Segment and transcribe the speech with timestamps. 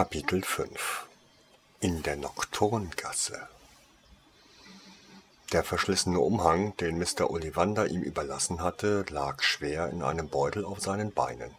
[0.00, 1.06] Kapitel 5
[1.80, 3.38] In der Nocturngasse
[5.52, 7.28] Der verschlissene Umhang, den Mr.
[7.28, 11.54] Ollivander ihm überlassen hatte, lag schwer in einem Beutel auf seinen Beinen.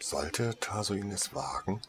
[0.00, 1.80] Sollte Tarsoin es wagen?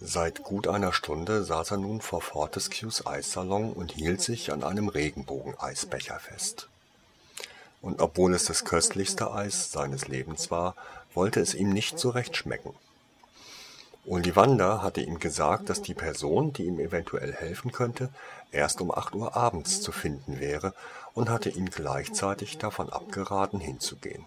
[0.00, 4.88] Seit gut einer Stunde saß er nun vor Fortescues Eissalon und hielt sich an einem
[4.88, 6.68] Regenbogeneisbecher fest.
[7.80, 10.74] Und obwohl es das köstlichste Eis seines Lebens war,
[11.14, 12.74] wollte es ihm nicht so recht schmecken.
[14.08, 18.08] Ollivander hatte ihm gesagt, dass die Person, die ihm eventuell helfen könnte,
[18.50, 20.72] erst um acht Uhr abends zu finden wäre
[21.14, 24.26] und hatte ihn gleichzeitig davon abgeraten, hinzugehen.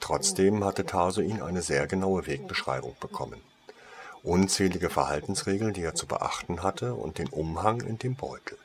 [0.00, 3.42] Trotzdem hatte Tarsoin eine sehr genaue Wegbeschreibung bekommen
[4.22, 8.58] unzählige Verhaltensregeln, die er zu beachten hatte, und den Umhang in dem Beutel.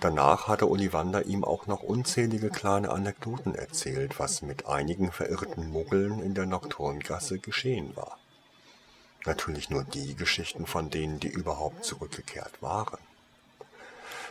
[0.00, 6.22] Danach hatte Ollivander ihm auch noch unzählige kleine Anekdoten erzählt, was mit einigen verirrten Muggeln
[6.22, 8.19] in der Nocturngasse geschehen war.
[9.26, 12.98] Natürlich nur die Geschichten von denen, die überhaupt zurückgekehrt waren.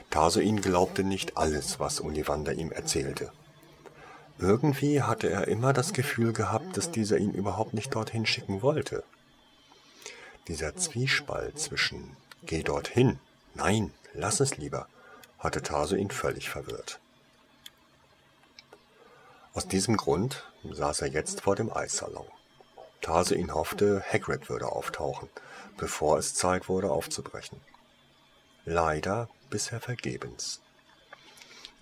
[0.09, 3.31] Tarsoin glaubte nicht alles, was Ollivander ihm erzählte.
[4.39, 9.03] Irgendwie hatte er immer das Gefühl gehabt, dass dieser ihn überhaupt nicht dorthin schicken wollte.
[10.47, 13.19] Dieser Zwiespalt zwischen Geh dorthin,
[13.53, 14.87] nein, lass es lieber,
[15.37, 16.99] hatte Taso ihn völlig verwirrt.
[19.53, 22.25] Aus diesem Grund saß er jetzt vor dem Eissalon.
[23.01, 25.29] Tase ihn hoffte, Hagrid würde auftauchen,
[25.77, 27.61] bevor es Zeit wurde aufzubrechen.
[28.65, 30.61] Leider bisher vergebens.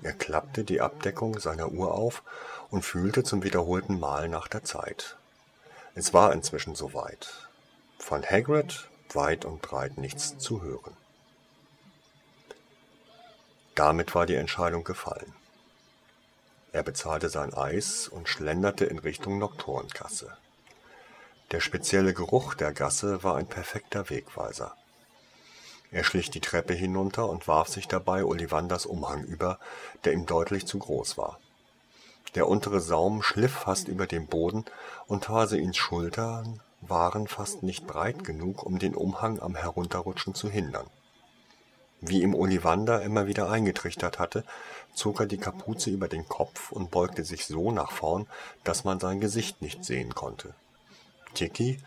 [0.04, 2.23] Er klappte die Abdeckung seiner Uhr auf
[2.70, 5.18] und fühlte zum wiederholten Mal nach der Zeit.
[5.95, 7.50] Es war inzwischen soweit.
[7.98, 10.95] Von Hagrid weit und breit nichts zu hören.
[13.73, 15.34] Damit war die Entscheidung gefallen.
[16.72, 20.38] Er bezahlte sein Eis und schlenderte in Richtung Nocturngasse.
[21.52, 24.76] Der spezielle Geruch der Gasse war ein perfekter Wegweiser.
[25.92, 29.58] Er schlich die Treppe hinunter und warf sich dabei Ollivanders Umhang über,
[30.04, 31.39] der ihm deutlich zu groß war.
[32.36, 34.66] Der untere Saum schliff fast über dem Boden
[35.08, 40.88] und Haseins Schultern waren fast nicht breit genug, um den Umhang am Herunterrutschen zu hindern.
[42.02, 44.43] Wie ihm Ollivander immer wieder eingetrichtert hatte,
[44.93, 48.27] zog er die Kapuze über den Kopf und beugte sich so nach vorn,
[48.66, 50.54] dass man sein Gesicht nicht sehen konnte.
[51.37, 51.80] Tiki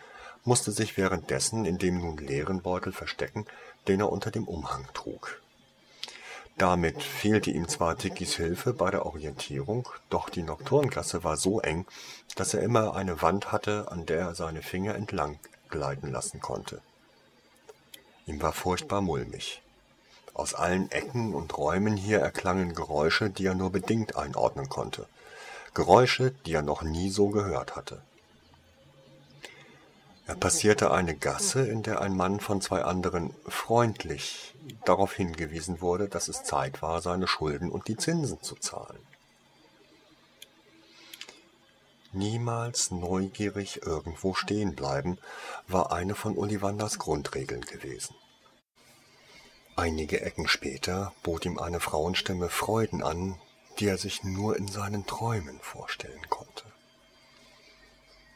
[0.45, 3.47] musste sich währenddessen in dem nun leeren Beutel verstecken,
[3.89, 5.41] den er unter dem Umhang trug
[6.61, 11.87] damit fehlte ihm zwar Tikis Hilfe bei der Orientierung, doch die Nocturngasse war so eng,
[12.37, 15.39] dass er immer eine Wand hatte, an der er seine Finger entlang
[15.71, 16.83] gleiten lassen konnte.
[18.27, 19.63] Ihm war furchtbar mulmig.
[20.35, 25.07] Aus allen Ecken und Räumen hier erklangen Geräusche, die er nur bedingt einordnen konnte.
[25.73, 28.03] Geräusche, die er noch nie so gehört hatte.
[30.31, 34.55] Er passierte eine Gasse, in der ein Mann von zwei anderen freundlich
[34.85, 39.01] darauf hingewiesen wurde, dass es Zeit war, seine Schulden und die Zinsen zu zahlen.
[42.13, 45.19] Niemals neugierig irgendwo stehen bleiben,
[45.67, 48.15] war eine von Ollivanders Grundregeln gewesen.
[49.75, 53.35] Einige Ecken später bot ihm eine Frauenstimme Freuden an,
[53.81, 56.70] die er sich nur in seinen Träumen vorstellen konnte.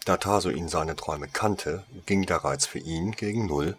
[0.04, 3.76] Da Tarsoin seine Träume kannte, ging der Reiz für ihn gegen Null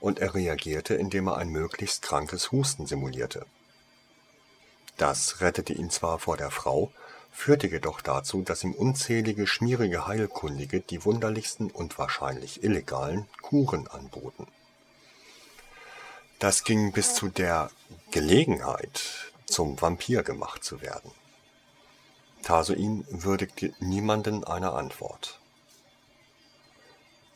[0.00, 3.46] und er reagierte, indem er ein möglichst krankes Husten simulierte.
[4.96, 6.90] Das rettete ihn zwar vor der Frau,
[7.30, 14.48] führte jedoch dazu, dass ihm unzählige schmierige Heilkundige die wunderlichsten und wahrscheinlich illegalen Kuren anboten.
[16.40, 17.70] Das ging bis zu der
[18.10, 21.12] Gelegenheit, zum Vampir gemacht zu werden.
[22.42, 25.38] Tarsoin würdigte niemanden einer Antwort.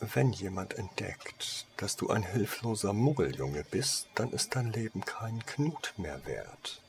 [0.04, 5.94] Wenn jemand entdeckt, dass du ein hilfloser Muggeljunge bist, dann ist dein Leben keinen Knut
[5.96, 6.82] mehr wert,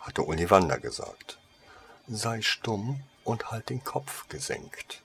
[0.00, 1.38] hatte Ollivander gesagt.
[2.08, 5.02] Sei stumm und halt den Kopf gesenkt.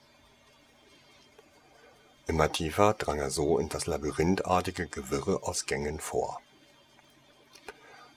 [2.25, 6.39] Immer tiefer drang er so in das labyrinthartige Gewirre aus Gängen vor.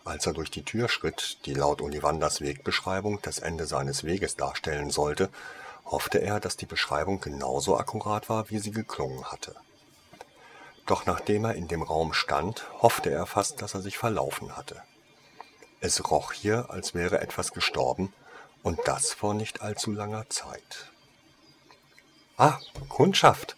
[0.04, 4.90] Als er durch die Tür schritt, die laut Ollivanders Wegbeschreibung das Ende seines Weges darstellen
[4.90, 5.28] sollte,
[5.84, 9.54] hoffte er, dass die Beschreibung genauso akkurat war, wie sie geklungen hatte.
[10.86, 14.82] Doch nachdem er in dem Raum stand, hoffte er fast, dass er sich verlaufen hatte.
[15.80, 18.12] Es roch hier, als wäre etwas gestorben,
[18.62, 20.90] und das vor nicht allzu langer Zeit.
[22.36, 22.58] Ah,
[22.88, 23.56] Kundschaft!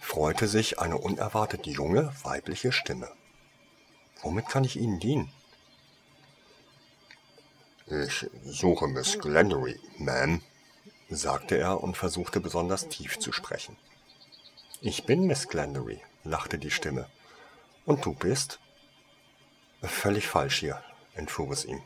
[0.00, 3.08] freute sich eine unerwartet junge, weibliche Stimme.
[4.22, 5.32] Womit kann ich Ihnen dienen?
[7.86, 10.40] Ich suche Miss Glennery, Ma'am,
[11.10, 13.76] sagte er und versuchte besonders tief zu sprechen.
[14.80, 17.06] Ich bin Miss Glendery, lachte die Stimme.
[17.86, 18.60] Und du bist?
[19.82, 20.82] Völlig falsch hier,
[21.14, 21.82] entfuhr es ihm.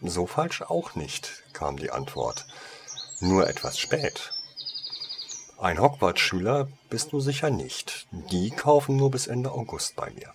[0.00, 2.46] So falsch auch nicht, kam die Antwort.
[3.20, 4.32] Nur etwas spät.
[5.58, 8.06] Ein Hogwarts-Schüler bist du sicher nicht.
[8.10, 10.34] Die kaufen nur bis Ende August bei mir.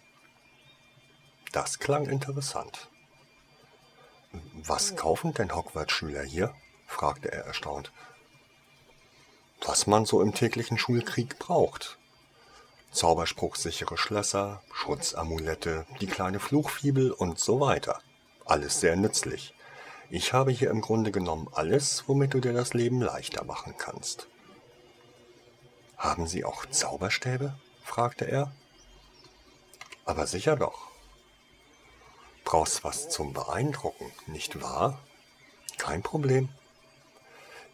[1.51, 2.89] Das klang interessant.
[4.53, 6.55] Was kaufen denn Hogwarts-Schüler hier?
[6.91, 7.91] Fragte er erstaunt.
[9.65, 11.97] Was man so im täglichen Schulkrieg braucht.
[12.91, 18.01] Zauberspruchsichere Schlösser, Schutzamulette, die kleine Fluchfibel und so weiter.
[18.45, 19.53] Alles sehr nützlich.
[20.09, 24.27] Ich habe hier im Grunde genommen alles, womit du dir das Leben leichter machen kannst.
[25.97, 27.53] Haben Sie auch Zauberstäbe?
[27.83, 28.51] fragte er.
[30.03, 30.89] Aber sicher doch.
[32.43, 34.99] Brauchst was zum Beeindrucken, nicht wahr?
[35.77, 36.49] Kein Problem.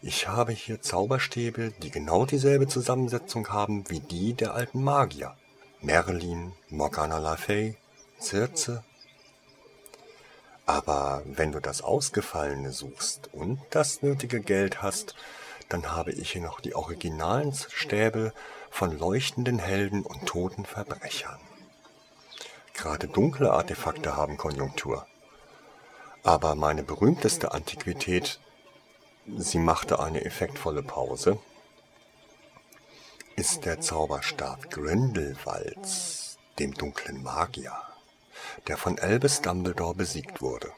[0.00, 5.34] Ich habe hier Zauberstäbe, die genau dieselbe Zusammensetzung haben wie die der alten Magier.
[5.80, 7.76] Merlin, Morgana Le Fay,
[8.20, 8.84] Circe.
[10.66, 15.16] Aber wenn du das Ausgefallene suchst und das nötige Geld hast,
[15.68, 18.32] dann habe ich hier noch die originalen Stäbe
[18.70, 21.40] von leuchtenden Helden und toten Verbrechern.
[22.72, 25.06] Gerade dunkle Artefakte haben Konjunktur.
[26.22, 28.38] Aber meine berühmteste Antiquität,
[29.36, 31.38] sie machte eine effektvolle Pause,
[33.36, 37.72] ist der Zauberstab Grindelwalds, dem dunklen Magier,
[38.66, 40.72] der von Albus Dumbledore besiegt wurde.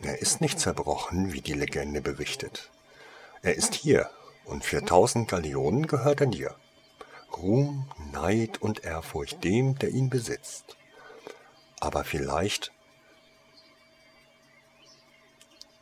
[0.00, 2.70] Er ist nicht zerbrochen, wie die Legende berichtet.
[3.42, 4.10] Er ist hier,
[4.44, 6.56] und für tausend Galeonen gehört er dir.
[7.36, 10.76] Ruhm, Neid und Ehrfurcht dem, der ihn besitzt.
[11.80, 12.72] Aber vielleicht...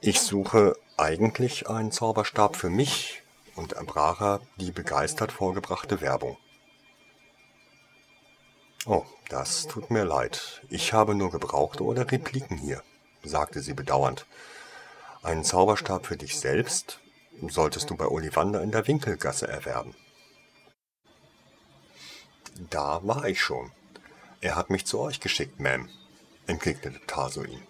[0.02, 3.22] Ich suche eigentlich einen Zauberstab für mich
[3.54, 6.38] und erbrach er die begeistert vorgebrachte Werbung.
[8.86, 10.62] Oh, das tut mir leid.
[10.70, 12.82] Ich habe nur Gebrauchte oder Repliken hier,
[13.22, 14.24] sagte sie bedauernd.
[15.22, 17.00] Einen Zauberstab für dich selbst
[17.48, 19.94] solltest du bei Ollivander in der Winkelgasse erwerben.
[22.70, 23.70] Da war ich schon.
[24.40, 25.90] Er hat mich zu euch geschickt, Ma'am,
[26.46, 27.50] entgegnete Tarsoin.
[27.50, 27.69] Er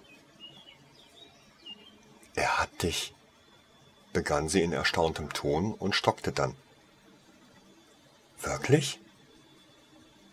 [2.61, 3.15] hat dich,
[4.13, 6.55] begann sie in erstauntem Ton und stockte dann.
[8.41, 9.01] Wirklich?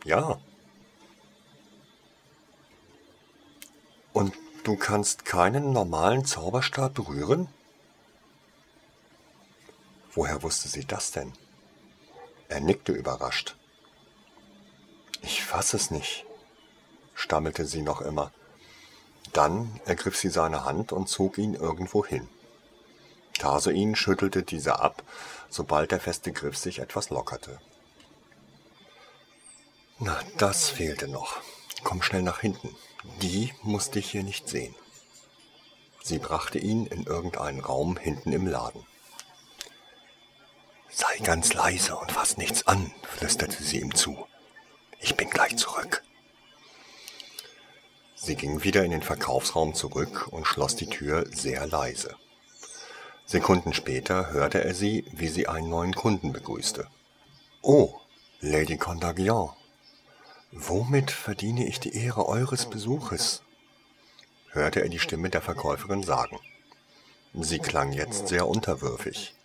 [0.03, 0.39] Ja.
[4.13, 4.33] Und
[4.63, 7.47] du kannst keinen normalen Zauberstab berühren?
[10.11, 11.31] Woher wusste sie das denn?
[12.49, 13.55] Er nickte überrascht.
[15.21, 16.25] Ich fass es nicht,
[17.13, 18.31] stammelte sie noch immer.
[19.33, 22.27] Dann ergriff sie seine Hand und zog ihn irgendwo hin.
[23.37, 25.03] Tarsoin schüttelte diese ab,
[25.49, 27.59] sobald der feste Griff sich etwas lockerte.
[29.99, 31.37] Na, das fehlte noch.
[31.83, 32.75] Komm schnell nach hinten.
[33.21, 34.75] Die muss dich hier nicht sehen.
[36.03, 38.85] Sie brachte ihn in irgendeinen Raum hinten im Laden.
[40.89, 44.25] Sei ganz leise und fass nichts an, flüsterte sie ihm zu.
[44.99, 46.03] Ich bin gleich zurück.
[48.19, 52.15] Sie ging wieder in den Verkaufsraum zurück und schloss die Tür sehr leise.
[53.25, 56.87] Sekunden später hörte er sie, wie sie einen neuen Kunden begrüßte.
[57.61, 57.93] Oh,
[58.39, 59.49] Lady Condagian,
[60.51, 63.43] womit verdiene ich die Ehre eures Besuches?
[64.49, 66.39] hörte er die Stimme der Verkäuferin sagen.
[67.33, 69.35] Sie klang jetzt sehr unterwürfig,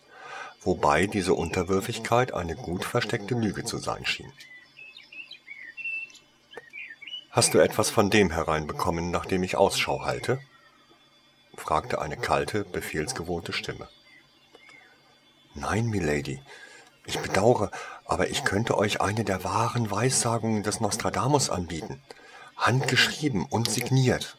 [0.62, 4.33] wobei diese Unterwürfigkeit eine gut versteckte Lüge zu sein schien.
[7.33, 10.39] Hast du etwas von dem hereinbekommen, nach dem ich Ausschau halte?
[11.57, 13.89] fragte eine kalte, befehlsgewohnte Stimme.
[15.55, 16.43] Nein, Milady,
[17.07, 17.71] ich bedauere,
[18.05, 22.03] aber ich könnte euch eine der wahren Weissagungen des Nostradamus anbieten,
[22.59, 24.37] handgeschrieben und signiert.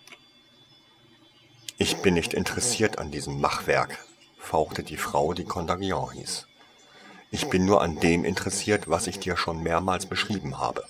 [1.80, 4.06] Ich bin nicht interessiert an diesem Machwerk,
[4.38, 6.46] fauchte die Frau, die Condagion hieß.
[7.32, 10.84] Ich bin nur an dem interessiert, was ich dir schon mehrmals beschrieben habe.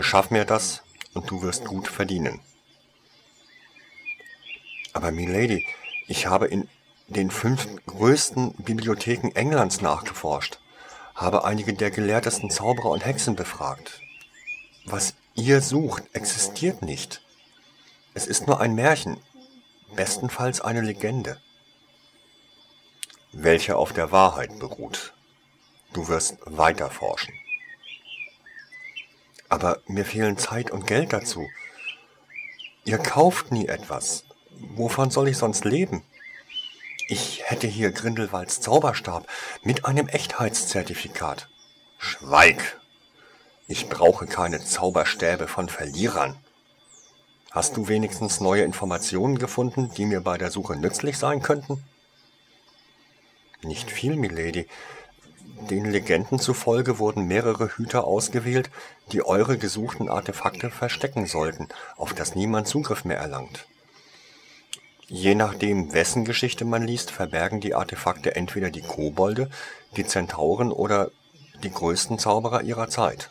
[0.00, 2.40] Beschaff mir das, und du wirst gut verdienen.
[4.94, 5.66] Aber Milady,
[6.08, 6.70] ich habe in
[7.08, 10.58] den fünf größten Bibliotheken Englands nachgeforscht,
[11.14, 14.00] habe einige der gelehrtesten Zauberer und Hexen befragt.
[14.86, 17.20] Was ihr sucht, existiert nicht.
[18.14, 19.20] Es ist nur ein Märchen,
[19.94, 21.38] bestenfalls eine Legende.
[23.32, 25.12] Welche auf der Wahrheit beruht.
[25.92, 27.34] Du wirst weiter forschen.
[29.50, 31.46] Aber mir fehlen Zeit und Geld dazu.
[32.84, 34.24] Ihr kauft nie etwas.
[34.74, 36.02] Wovon soll ich sonst leben?
[37.08, 39.26] Ich hätte hier Grindelwalds Zauberstab
[39.62, 41.48] mit einem Echtheitszertifikat.
[41.98, 42.80] Schweig!
[43.66, 46.38] Ich brauche keine Zauberstäbe von Verlierern.
[47.50, 51.84] Hast du wenigstens neue Informationen gefunden, die mir bei der Suche nützlich sein könnten?
[53.62, 54.68] Nicht viel, Milady.
[55.68, 58.70] Den Legenden zufolge wurden mehrere Hüter ausgewählt,
[59.12, 63.66] die eure gesuchten Artefakte verstecken sollten, auf das niemand Zugriff mehr erlangt.
[65.06, 69.50] Je nachdem, wessen Geschichte man liest, verbergen die Artefakte entweder die Kobolde,
[69.96, 71.10] die Zentauren oder
[71.62, 73.30] die größten Zauberer ihrer Zeit.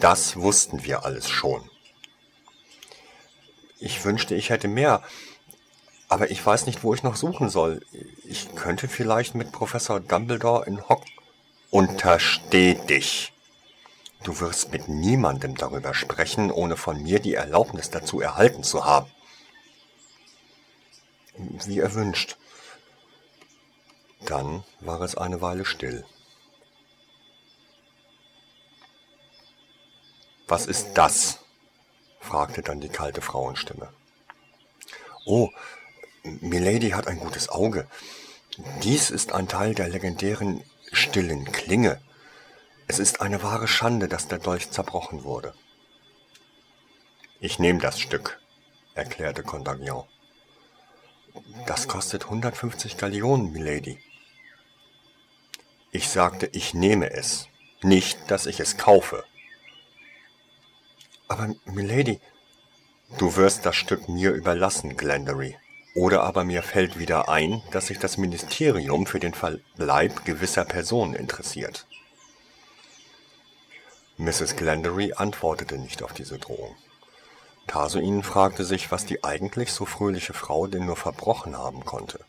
[0.00, 1.68] Das wussten wir alles schon.
[3.78, 5.02] Ich wünschte, ich hätte mehr,
[6.12, 7.80] aber ich weiß nicht, wo ich noch suchen soll.
[8.24, 11.04] Ich könnte vielleicht mit Professor Dumbledore in Hock.
[11.70, 13.32] Untersteh dich!
[14.22, 19.10] Du wirst mit niemandem darüber sprechen, ohne von mir die Erlaubnis dazu erhalten zu haben
[21.34, 22.36] wie erwünscht.
[24.26, 26.04] Dann war es eine Weile still.
[30.46, 31.38] Was ist das?
[32.20, 33.92] fragte dann die kalte Frauenstimme.
[35.24, 35.50] Oh,
[36.24, 37.88] Milady hat ein gutes Auge.
[38.82, 40.62] Dies ist ein Teil der legendären
[40.92, 42.00] stillen Klinge.
[42.86, 45.54] Es ist eine wahre Schande, dass der Dolch zerbrochen wurde.
[47.40, 48.40] Ich nehme das Stück,
[48.94, 50.04] erklärte Contagion.
[51.66, 53.98] Das kostet 150 Gallionen, Milady.
[55.90, 57.48] Ich sagte, ich nehme es,
[57.82, 59.24] nicht, dass ich es kaufe.
[61.26, 62.20] Aber, Milady,
[63.18, 65.56] du wirst das Stück mir überlassen, Glendery.
[65.94, 71.14] Oder aber mir fällt wieder ein, dass sich das Ministerium für den Verbleib gewisser Personen
[71.14, 71.86] interessiert.
[74.16, 74.56] Mrs.
[74.56, 76.76] Glendery antwortete nicht auf diese Drohung.
[77.66, 82.20] Tarsoin fragte sich, was die eigentlich so fröhliche Frau denn nur verbrochen haben konnte.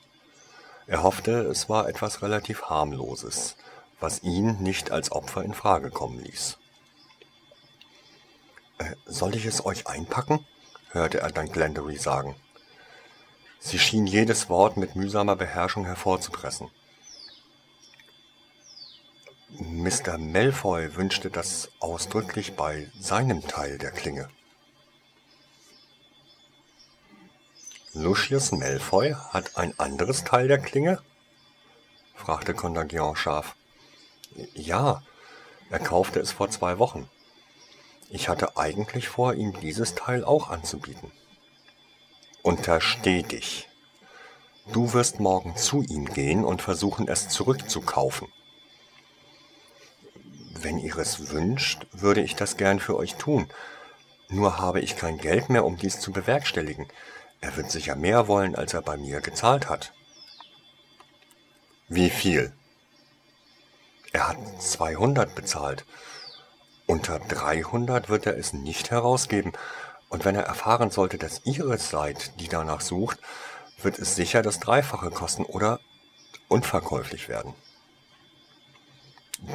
[0.86, 3.56] Er hoffte, es war etwas relativ harmloses,
[4.00, 6.58] was ihn nicht als Opfer in Frage kommen ließ.
[8.80, 10.46] Äh, soll ich es euch einpacken?
[10.92, 12.36] hörte er dann Glendery sagen.
[13.66, 16.70] Sie schien jedes Wort mit mühsamer Beherrschung hervorzupressen.
[19.52, 20.18] Mr.
[20.18, 24.28] Malfoy wünschte das ausdrücklich bei seinem Teil der Klinge.
[27.94, 31.02] Lucius Malfoy hat ein anderes Teil der Klinge?
[32.16, 33.56] fragte Contagion scharf.
[34.56, 35.04] Ja,
[35.70, 37.10] er kaufte es vor zwei Wochen.
[38.10, 41.14] Ich hatte eigentlich vor, ihm dieses Teil auch anzubieten.
[42.44, 43.70] Untersteh dich.
[44.74, 48.28] Du wirst morgen zu ihm gehen und versuchen, es zurückzukaufen.
[50.54, 53.48] Wenn ihr es wünscht, würde ich das gern für euch tun.
[54.28, 56.88] Nur habe ich kein Geld mehr, um dies zu bewerkstelligen.
[57.40, 59.94] Er wird sicher mehr wollen, als er bei mir gezahlt hat.
[61.88, 62.52] Wie viel?
[64.12, 65.86] Er hat 200 bezahlt.
[66.88, 69.54] Unter 300 wird er es nicht herausgeben.
[70.14, 73.18] Und wenn er erfahren sollte, dass ihr es seid, die danach sucht,
[73.82, 75.80] wird es sicher das Dreifache kosten oder
[76.50, 77.56] unverkäuflich werden.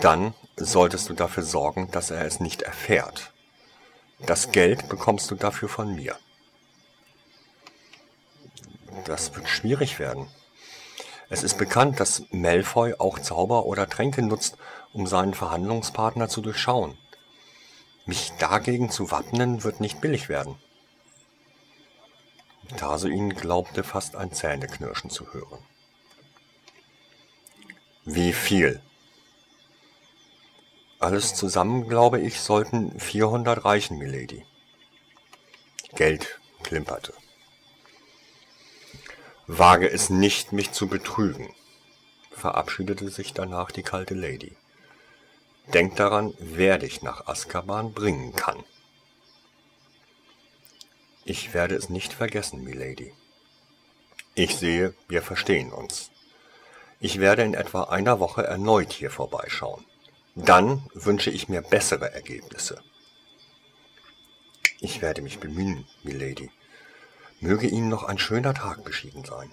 [0.01, 3.33] Dann solltest du dafür sorgen, dass er es nicht erfährt.
[4.27, 6.19] Das Geld bekommst du dafür von mir.
[9.05, 10.27] Das wird schwierig werden.
[11.29, 14.57] Es ist bekannt, dass Malfoy auch Zauber oder Tränke nutzt,
[14.93, 16.99] um seinen Verhandlungspartner zu durchschauen.
[18.09, 20.57] Mich dagegen zu wappnen, wird nicht billig werden.
[22.79, 25.59] Tarsuin glaubte fast ein Zähneknirschen zu hören.
[28.07, 28.81] Wie viel?
[30.99, 34.43] Alles zusammen, glaube ich, sollten 400 reichen, Milady.
[35.95, 37.13] Geld klimperte.
[39.47, 41.55] Wage es nicht, mich zu betrügen,
[42.31, 44.57] verabschiedete sich danach die kalte Lady.
[45.75, 48.65] Denk daran, wer dich nach Azkaban bringen kann.
[51.25, 53.13] Ich werde es nicht vergessen, Milady.
[54.35, 56.11] Ich sehe, wir verstehen uns.
[57.01, 59.85] Ich werde in etwa einer Woche erneut hier vorbeischauen.
[60.35, 62.83] Dann wünsche ich mir bessere Ergebnisse.
[64.81, 66.51] Ich werde mich bemühen, Milady.
[67.41, 69.53] Möge Ihnen noch ein schöner Tag beschieden sein.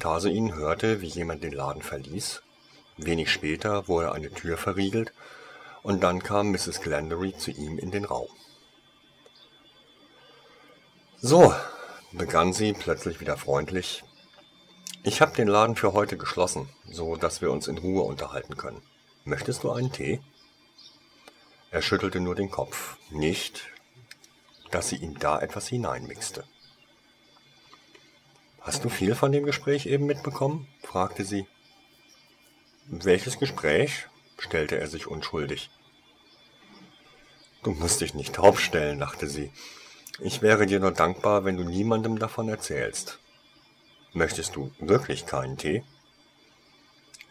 [0.00, 2.42] Tarsuin hörte, wie jemand den Laden verließ.
[2.96, 5.12] Wenig später wurde eine Tür verriegelt
[5.82, 6.80] und dann kam Mrs.
[6.80, 8.28] Glendery zu ihm in den Raum.
[11.18, 11.54] So,
[12.12, 14.02] begann sie plötzlich wieder freundlich.
[15.02, 18.82] Ich habe den Laden für heute geschlossen, so dass wir uns in Ruhe unterhalten können.
[19.24, 20.20] Möchtest du einen Tee?
[21.70, 22.96] Er schüttelte nur den Kopf.
[23.10, 23.68] Nicht,
[24.70, 26.44] dass sie ihm da etwas hineinmixte.
[28.60, 30.66] Hast du viel von dem Gespräch eben mitbekommen?
[30.82, 31.46] fragte sie.
[32.88, 34.06] Welches Gespräch?
[34.38, 35.70] stellte er sich unschuldig.
[37.64, 39.50] Du musst dich nicht taub stellen, lachte sie.
[40.20, 43.18] Ich wäre dir nur dankbar, wenn du niemandem davon erzählst.
[44.12, 45.82] Möchtest du wirklich keinen Tee?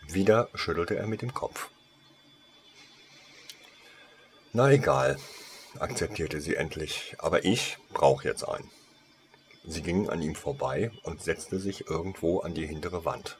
[0.09, 1.69] Wieder schüttelte er mit dem Kopf.
[4.51, 5.17] Na egal,
[5.79, 8.69] akzeptierte sie endlich, aber ich brauche jetzt einen.
[9.63, 13.37] Sie ging an ihm vorbei und setzte sich irgendwo an die hintere Wand.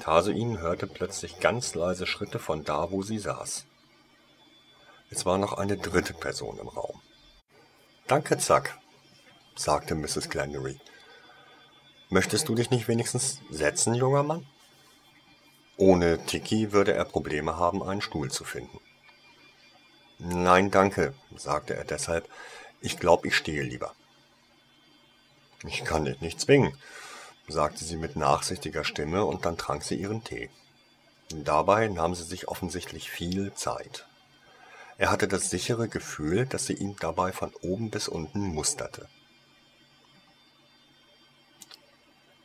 [0.00, 3.64] Tasuin hörte plötzlich ganz leise Schritte von da, wo sie saß.
[5.10, 7.00] Es war noch eine dritte Person im Raum.
[8.06, 8.78] Danke, Zack,
[9.54, 10.28] sagte Mrs.
[10.28, 10.78] Glennery.
[12.08, 14.46] Möchtest du dich nicht wenigstens setzen, junger Mann?
[15.76, 18.80] Ohne Tiki würde er Probleme haben, einen Stuhl zu finden.
[20.18, 22.28] Nein, danke, sagte er deshalb.
[22.80, 23.94] Ich glaube, ich stehe lieber.
[25.66, 26.76] Ich kann dich nicht zwingen,
[27.48, 30.50] sagte sie mit nachsichtiger Stimme und dann trank sie ihren Tee.
[31.30, 34.06] Dabei nahm sie sich offensichtlich viel Zeit.
[34.98, 39.08] Er hatte das sichere Gefühl, dass sie ihn dabei von oben bis unten musterte.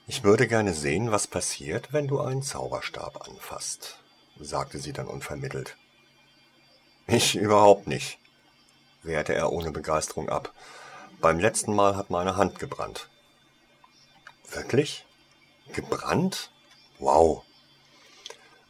[0.08, 4.00] Ich würde gerne sehen, was passiert, wenn du einen Zauberstab anfasst,
[4.40, 5.78] sagte sie dann unvermittelt.
[7.08, 8.20] Ich überhaupt nicht,
[9.04, 10.54] wehrte er ohne Begeisterung ab.
[11.22, 13.11] Beim letzten Mal hat meine Hand gebrannt.
[14.52, 15.06] Wirklich?
[15.74, 16.52] Gebrannt?
[17.00, 17.44] Wow.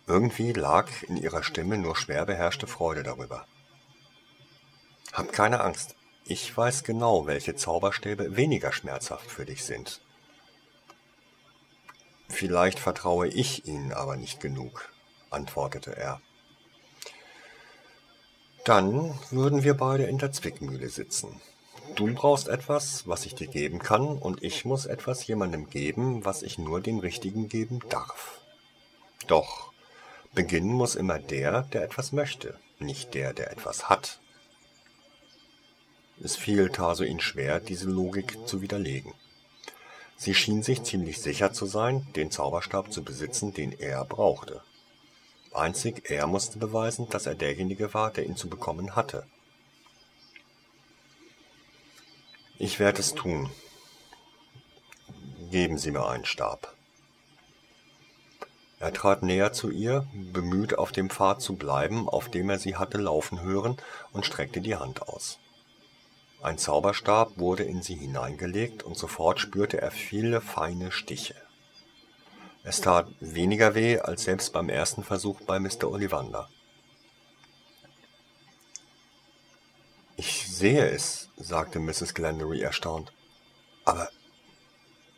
[0.05, 3.45] Irgendwie lag in ihrer Stimme nur schwer beherrschte Freude darüber.
[5.11, 5.95] Hab keine Angst.
[6.25, 10.01] Ich weiß genau, welche Zauberstäbe weniger schmerzhaft für dich sind.
[12.29, 14.89] Vielleicht vertraue ich ihnen aber nicht genug,
[15.29, 16.21] antwortete er.
[18.63, 21.41] Dann würden wir beide in der Zwickmühle sitzen.
[21.95, 26.41] Du brauchst etwas, was ich dir geben kann, und ich muss etwas jemandem geben, was
[26.41, 28.39] ich nur dem Richtigen geben darf.
[29.27, 29.71] Doch
[30.33, 34.19] beginnen muss immer der, der etwas möchte, nicht der, der etwas hat.
[36.23, 39.13] Es fiel Tasoin schwer, diese Logik zu widerlegen.
[40.17, 44.61] Sie schien sich ziemlich sicher zu sein, den Zauberstab zu besitzen, den er brauchte.
[45.51, 49.25] Einzig er musste beweisen, dass er derjenige war, der ihn zu bekommen hatte.
[52.63, 53.49] Ich werde es tun.
[55.49, 56.75] Geben Sie mir einen Stab.
[58.77, 62.75] Er trat näher zu ihr, bemüht auf dem Pfad zu bleiben, auf dem er sie
[62.75, 63.77] hatte laufen hören,
[64.11, 65.39] und streckte die Hand aus.
[66.43, 71.33] Ein Zauberstab wurde in sie hineingelegt, und sofort spürte er viele feine Stiche.
[72.63, 75.85] Es tat weniger weh als selbst beim ersten Versuch bei Mr.
[75.85, 76.47] Ollivander.
[80.15, 82.13] Ich sehe es, sagte Mrs.
[82.13, 83.13] Glendery erstaunt.
[83.85, 84.09] Aber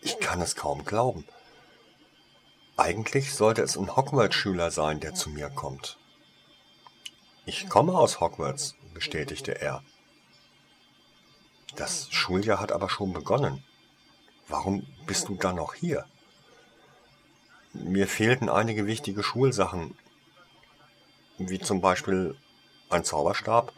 [0.01, 1.25] ich kann es kaum glauben.
[2.75, 5.97] Eigentlich sollte es ein Hogwarts-Schüler sein, der zu mir kommt.
[7.45, 9.83] Ich komme aus Hogwarts, bestätigte er.
[11.75, 13.63] Das Schuljahr hat aber schon begonnen.
[14.47, 16.05] Warum bist du dann noch hier?
[17.73, 19.97] Mir fehlten einige wichtige Schulsachen,
[21.38, 22.38] wie zum Beispiel
[22.89, 23.73] ein Zauberstab,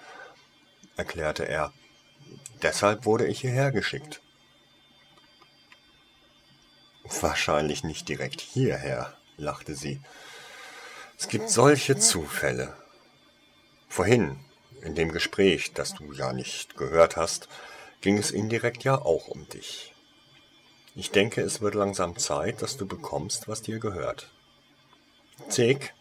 [0.97, 1.71] erklärte er.
[2.65, 4.21] Deshalb wurde ich hierher geschickt.
[7.21, 10.01] Wahrscheinlich nicht direkt hierher, lachte sie.
[11.15, 12.75] Es gibt solche Zufälle.
[13.87, 14.39] Vorhin,
[14.81, 17.49] in dem Gespräch, das du ja nicht gehört hast,
[18.01, 19.93] ging es indirekt ja auch um dich.
[20.95, 24.31] Ich denke, es wird langsam Zeit, dass du bekommst, was dir gehört.
[25.49, 25.93] Zeg,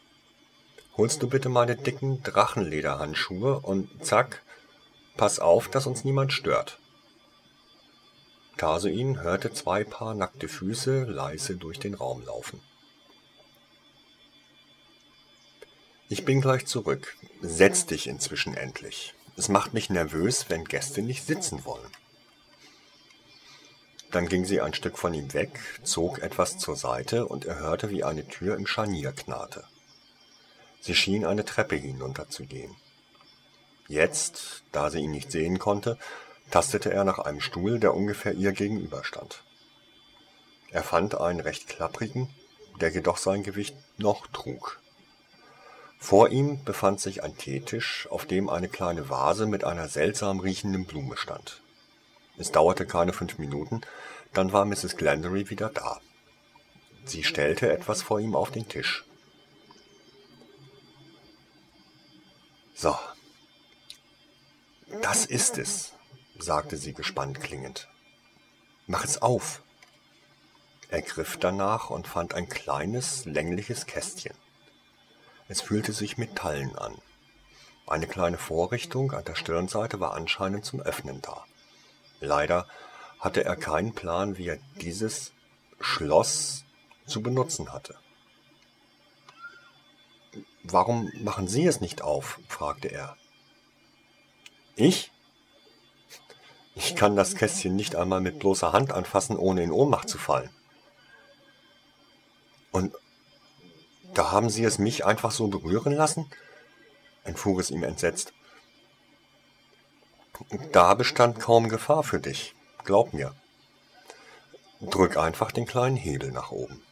[0.97, 4.41] holst du bitte meine dicken Drachenlederhandschuhe und zack,
[5.17, 6.79] pass auf, dass uns niemand stört.
[8.57, 12.61] Tarsuin hörte zwei Paar nackte Füße leise durch den Raum laufen.
[16.09, 17.17] Ich bin gleich zurück.
[17.41, 19.15] Setz dich inzwischen endlich.
[19.37, 21.91] Es macht mich nervös, wenn Gäste nicht sitzen wollen.
[24.13, 27.91] Dann ging sie ein Stück von ihm weg, zog etwas zur Seite und er hörte,
[27.91, 29.65] wie eine Tür im Scharnier knarrte.
[30.81, 32.77] Sie schien eine Treppe hinunterzugehen.
[33.89, 35.99] Jetzt, da sie ihn nicht sehen konnte,
[36.51, 39.43] tastete er nach einem Stuhl, der ungefähr ihr gegenüberstand.
[40.71, 42.29] Er fand einen recht klapprigen,
[42.81, 44.81] der jedoch sein Gewicht noch trug.
[45.99, 50.85] Vor ihm befand sich ein Teetisch, auf dem eine kleine Vase mit einer seltsam riechenden
[50.85, 51.63] Blume stand.
[52.37, 53.83] Es dauerte keine fünf Minuten,
[54.33, 54.97] dann war Mrs.
[54.97, 56.01] Glendery wieder da.
[57.05, 59.05] Sie stellte etwas vor ihm auf den Tisch.
[62.75, 62.97] So,
[65.03, 65.93] das ist es,
[66.39, 67.89] sagte sie gespannt klingend.
[68.87, 69.63] Mach es auf.
[70.89, 74.35] Er griff danach und fand ein kleines, längliches Kästchen.
[75.49, 76.95] Es fühlte sich Metallen an.
[77.87, 81.45] Eine kleine Vorrichtung an der Stirnseite war anscheinend zum Öffnen da.
[82.21, 82.67] Leider
[83.21, 85.33] hatte er keinen Plan, wie er dieses
[85.81, 86.65] Schloss
[87.07, 87.97] zu benutzen hatte.
[90.63, 92.41] Warum machen Sie es nicht auf?
[92.49, 93.17] fragte er.
[94.77, 95.11] Ich?
[96.75, 100.51] Ich kann das Kästchen nicht einmal mit bloßer Hand anfassen, ohne in Ohnmacht zu fallen.
[102.73, 102.95] Und
[104.15, 106.31] da haben Sie es mich einfach so berühren lassen?
[107.25, 108.33] entfuhr es ihm entsetzt.
[110.73, 113.35] Da bestand kaum Gefahr für dich, glaub mir.
[114.81, 116.83] Drück einfach den kleinen Hebel nach oben.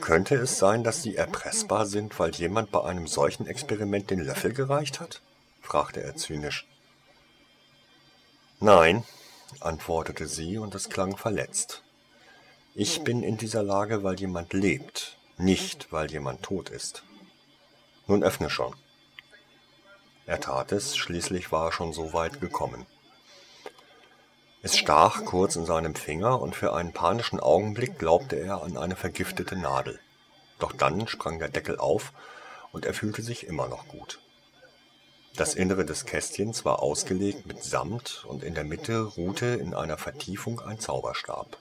[0.00, 4.52] Könnte es sein, dass Sie erpressbar sind, weil jemand bei einem solchen Experiment den Löffel
[4.52, 5.20] gereicht hat?
[5.60, 6.66] fragte er zynisch.
[8.60, 9.04] Nein,
[9.60, 11.82] antwortete sie, und es klang verletzt.
[12.74, 17.02] Ich bin in dieser Lage, weil jemand lebt, nicht weil jemand tot ist.
[18.06, 18.74] Nun öffne schon.
[20.26, 22.86] Er tat es, schließlich war er schon so weit gekommen.
[24.60, 28.96] Es stach kurz in seinem Finger, und für einen panischen Augenblick glaubte er an eine
[28.96, 30.00] vergiftete Nadel.
[30.58, 32.12] Doch dann sprang der Deckel auf,
[32.72, 34.18] und er fühlte sich immer noch gut.
[35.36, 39.96] Das Innere des Kästchens war ausgelegt mit Samt, und in der Mitte ruhte in einer
[39.96, 41.56] Vertiefung ein Zauberstab.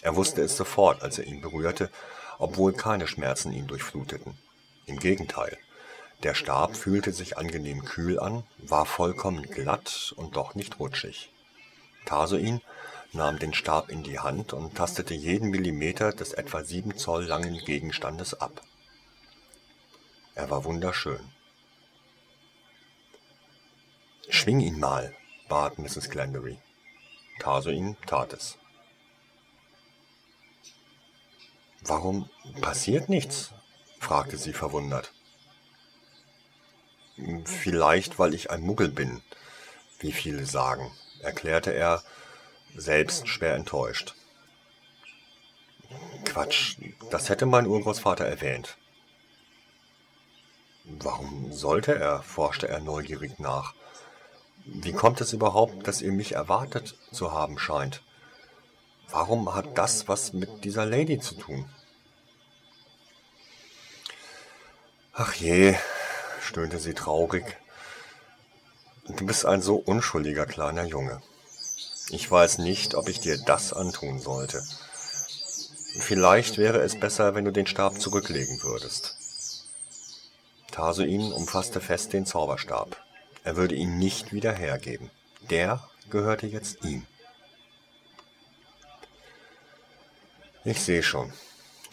[0.00, 1.90] Er wusste es sofort, als er ihn berührte,
[2.38, 4.38] obwohl keine Schmerzen ihn durchfluteten.
[4.86, 5.58] Im Gegenteil,
[6.22, 11.33] der Stab fühlte sich angenehm kühl an, war vollkommen glatt und doch nicht rutschig.
[12.04, 12.60] Tarsoin
[13.12, 17.58] nahm den Stab in die Hand und tastete jeden Millimeter des etwa sieben Zoll langen
[17.58, 18.62] Gegenstandes ab.
[20.34, 21.20] Er war wunderschön.
[24.28, 25.14] Schwing ihn mal,
[25.48, 26.10] bat Mrs.
[26.10, 26.58] Glendory.
[27.38, 28.58] Tarsoin tat es.
[31.82, 32.28] Warum
[32.60, 33.52] passiert nichts?
[34.00, 35.12] fragte sie verwundert.
[37.44, 39.22] Vielleicht, weil ich ein Muggel bin,
[39.98, 40.90] wie viele sagen,
[41.24, 42.02] erklärte er,
[42.76, 44.14] selbst schwer enttäuscht.
[46.24, 46.76] Quatsch,
[47.10, 48.76] das hätte mein Urgroßvater erwähnt.
[50.84, 52.22] Warum sollte er?
[52.22, 53.74] forschte er neugierig nach.
[54.66, 58.02] Wie kommt es überhaupt, dass ihr mich erwartet zu haben scheint?
[59.10, 61.68] Warum hat das was mit dieser Lady zu tun?
[65.12, 65.76] Ach je,
[66.40, 67.44] stöhnte sie traurig.
[69.06, 71.20] Du bist ein so unschuldiger kleiner Junge.
[72.08, 74.62] Ich weiß nicht, ob ich dir das antun sollte.
[76.00, 79.16] Vielleicht wäre es besser, wenn du den Stab zurücklegen würdest.
[80.70, 82.96] Tarsuin umfasste fest den Zauberstab.
[83.44, 85.10] Er würde ihn nicht wieder hergeben.
[85.50, 87.06] Der gehörte jetzt ihm.
[90.64, 91.30] Ich sehe schon.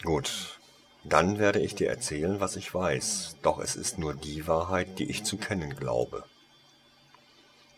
[0.02, 0.58] Gut,
[1.04, 5.10] dann werde ich dir erzählen, was ich weiß, doch es ist nur die Wahrheit, die
[5.10, 6.24] ich zu kennen glaube.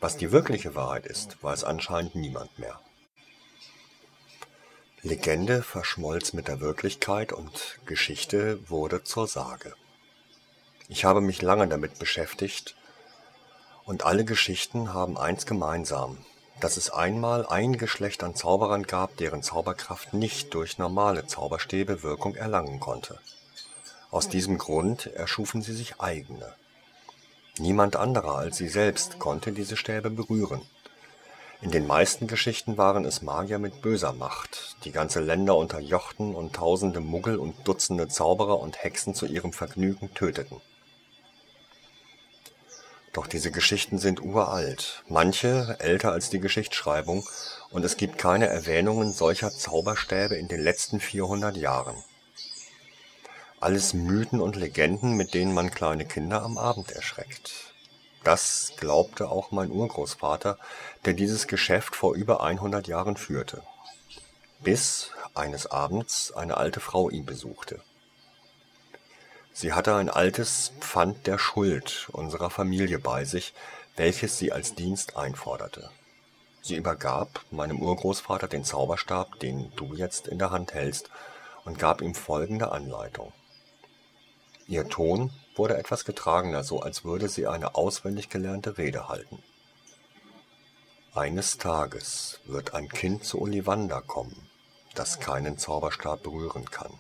[0.05, 2.79] Was die wirkliche Wahrheit ist, weiß anscheinend niemand mehr.
[5.01, 9.73] Legende verschmolz mit der Wirklichkeit und Geschichte wurde zur Sage.
[10.91, 12.77] Ich habe mich lange damit beschäftigt,
[13.87, 16.19] und alle Geschichten haben eins gemeinsam,
[16.61, 22.35] dass es einmal ein Geschlecht an Zauberern gab, deren Zauberkraft nicht durch normale Zauberstäbe Wirkung
[22.35, 23.19] erlangen konnte.
[24.11, 26.55] Aus diesem Grund erschufen sie sich eigene.
[27.59, 30.63] Niemand anderer als sie selbst konnte diese Stäbe berühren.
[31.61, 36.55] In den meisten Geschichten waren es Magier mit böser Macht, die ganze Länder unterjochten und
[36.55, 40.61] tausende Muggel und Dutzende Zauberer und Hexen zu ihrem Vergnügen töteten.
[43.13, 47.25] Doch diese Geschichten sind uralt, manche älter als die Geschichtsschreibung,
[47.71, 51.95] und es gibt keine Erwähnungen solcher Zauberstäbe in den letzten 400 Jahren.
[53.65, 57.73] Alles Mythen und Legenden, mit denen man kleine Kinder am Abend erschreckt.
[58.23, 60.59] Das glaubte auch mein Urgroßvater,
[61.07, 63.63] der dieses Geschäft vor über 100 Jahren führte.
[64.61, 67.81] Bis eines Abends eine alte Frau ihn besuchte.
[69.55, 73.55] Sie hatte ein altes Pfand der Schuld unserer Familie bei sich,
[73.97, 75.89] welches sie als Dienst einforderte.
[76.61, 81.09] Sie übergab meinem Urgroßvater den Zauberstab, den du jetzt in der Hand hältst,
[81.65, 83.33] und gab ihm folgende Anleitung.
[84.67, 89.43] Ihr Ton wurde etwas getragener, so als würde sie eine auswendig gelernte Rede halten.
[91.15, 94.49] Eines Tages wird ein Kind zu Ollivander kommen,
[94.95, 96.93] das keinen Zauberstab berühren kann.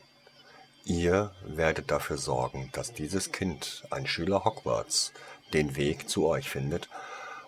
[0.85, 5.12] Ihr werdet dafür sorgen, dass dieses Kind, ein Schüler Hogwarts,
[5.55, 6.90] den Weg zu euch findet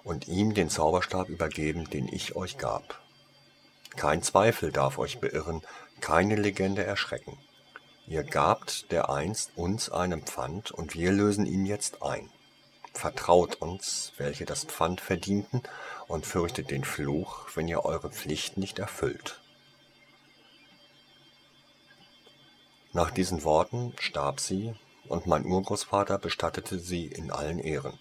[0.03, 3.01] und ihm den Zauberstab übergeben, den ich euch gab.
[3.97, 5.63] Kein Zweifel darf euch beirren,
[6.01, 7.39] keine Legende erschrecken.
[8.09, 12.31] Ihr gabt dereinst uns einen Pfand, und wir lösen ihn jetzt ein.
[12.93, 15.63] Vertraut uns, welche das Pfand verdienten,
[16.07, 19.41] und fürchtet den Fluch, wenn ihr eure Pflicht nicht erfüllt.
[22.93, 24.75] Nach diesen Worten starb sie,
[25.09, 27.99] und mein Urgroßvater bestattete sie in allen Ehren.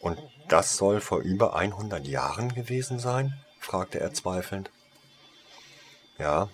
[0.00, 3.38] Und das soll vor über 100 Jahren gewesen sein?
[3.60, 4.70] fragte er zweifelnd.
[6.18, 6.48] Ja,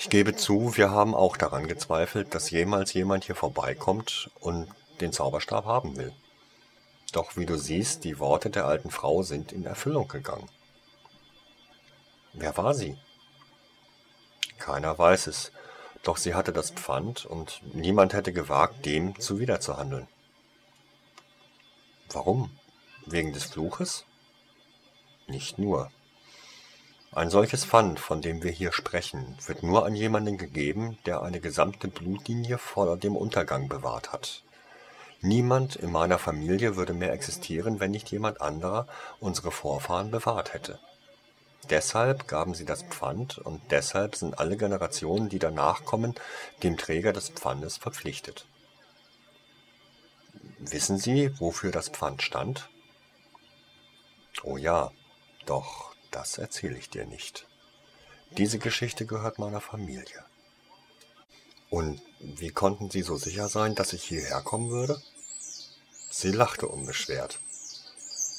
[0.00, 4.66] ich gebe zu, wir haben auch daran gezweifelt, dass jemals jemand hier vorbeikommt und
[5.02, 6.14] den Zauberstab haben will.
[7.12, 10.48] Doch wie du siehst, die Worte der alten Frau sind in Erfüllung gegangen.
[12.32, 12.96] Wer war sie?
[14.58, 15.52] Keiner weiß es,
[16.02, 20.08] doch sie hatte das Pfand und niemand hätte gewagt, dem zuwiderzuhandeln.
[22.08, 22.50] Warum?
[23.04, 24.06] Wegen des Fluches?
[25.26, 25.90] Nicht nur.
[27.12, 31.40] Ein solches Pfand, von dem wir hier sprechen, wird nur an jemanden gegeben, der eine
[31.40, 34.44] gesamte Blutlinie vor dem Untergang bewahrt hat.
[35.20, 38.86] Niemand in meiner Familie würde mehr existieren, wenn nicht jemand anderer
[39.18, 40.78] unsere Vorfahren bewahrt hätte.
[41.68, 46.14] Deshalb gaben sie das Pfand und deshalb sind alle Generationen, die danach kommen,
[46.62, 48.46] dem Träger des Pfandes verpflichtet.
[50.60, 52.68] Wissen Sie, wofür das Pfand stand?
[54.44, 54.92] Oh ja,
[55.44, 57.46] doch das erzähle ich dir nicht.
[58.36, 60.24] Diese Geschichte gehört meiner Familie.
[61.68, 65.00] Und wie konnten Sie so sicher sein, dass ich hierher kommen würde?
[66.10, 67.40] Sie lachte unbeschwert.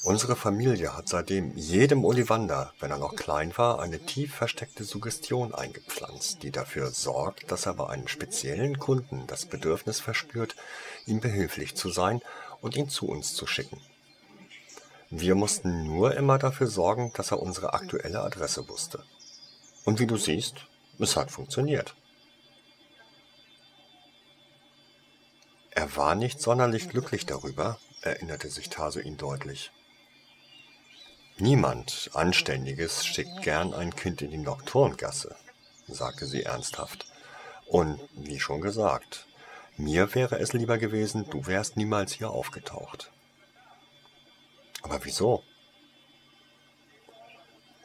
[0.04, 5.54] Unsere Familie hat seitdem jedem Ollivander, wenn er noch klein war, eine tief versteckte Suggestion
[5.54, 10.56] eingepflanzt, die dafür sorgt, dass er bei einem speziellen Kunden das Bedürfnis verspürt,
[11.06, 12.20] ihm behilflich zu sein
[12.60, 13.80] und ihn zu uns zu schicken.
[15.14, 19.04] Wir mussten nur immer dafür sorgen, dass er unsere aktuelle Adresse wusste.
[19.84, 20.54] Und wie du siehst,
[20.98, 21.94] es hat funktioniert.
[25.70, 29.70] Er war nicht sonderlich glücklich darüber, erinnerte sich Taso deutlich.
[31.36, 35.36] Niemand Anständiges schickt gern ein Kind in die Nocturngasse,
[35.88, 37.04] sagte sie ernsthaft.
[37.66, 39.26] Und wie schon gesagt,
[39.76, 43.12] mir wäre es lieber gewesen, du wärst niemals hier aufgetaucht.
[44.82, 45.42] Aber wieso?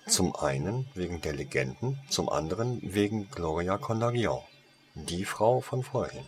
[0.08, 4.42] Zum einen wegen der Legenden, zum anderen wegen Gloria Condarion,
[4.96, 6.28] die Frau von vorhin.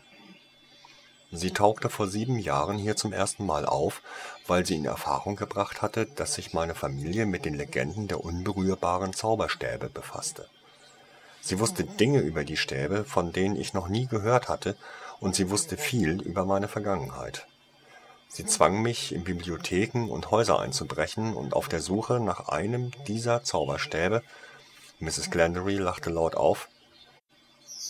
[1.31, 4.01] Sie tauchte vor sieben Jahren hier zum ersten Mal auf,
[4.47, 9.13] weil sie in Erfahrung gebracht hatte, dass sich meine Familie mit den Legenden der unberührbaren
[9.13, 10.47] Zauberstäbe befasste.
[11.41, 14.75] Sie wusste Dinge über die Stäbe, von denen ich noch nie gehört hatte,
[15.19, 17.45] und sie wusste viel über meine Vergangenheit.
[18.31, 23.43] Sie zwang mich, in Bibliotheken und Häuser einzubrechen und auf der Suche nach einem dieser
[23.43, 24.23] Zauberstäbe
[24.99, 25.31] Mrs.
[25.31, 26.69] Glendory lachte laut auf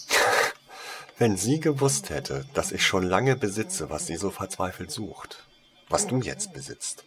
[1.17, 5.45] wenn sie gewusst hätte, dass ich schon lange besitze, was sie so verzweifelt sucht,
[5.89, 7.04] was du jetzt besitzt.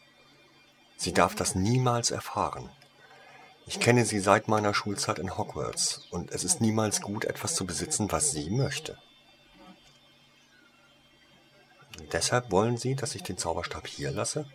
[0.99, 2.69] Sie darf das niemals erfahren.
[3.67, 7.65] Ich kenne sie seit meiner Schulzeit in Hogwarts, und es ist niemals gut, etwas zu
[7.65, 8.99] besitzen, was sie möchte.
[12.11, 14.47] Deshalb wollen Sie, dass ich den Zauberstab hier lasse?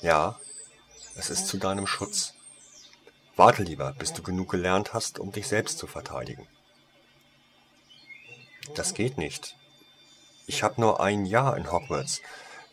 [0.00, 0.38] Ja,
[1.16, 2.34] es ist zu deinem Schutz.
[3.36, 6.46] Warte lieber, bis du genug gelernt hast, um dich selbst zu verteidigen.
[8.74, 9.56] Das geht nicht.
[10.46, 12.20] Ich habe nur ein Jahr in Hogwarts.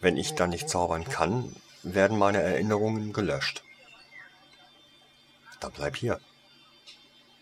[0.01, 3.63] Wenn ich dann nicht zaubern kann, werden meine Erinnerungen gelöscht.
[5.59, 6.19] Dann bleib hier.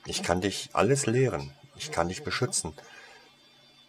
[0.06, 1.54] Ich kann dich alles lehren.
[1.76, 2.74] Ich kann dich beschützen,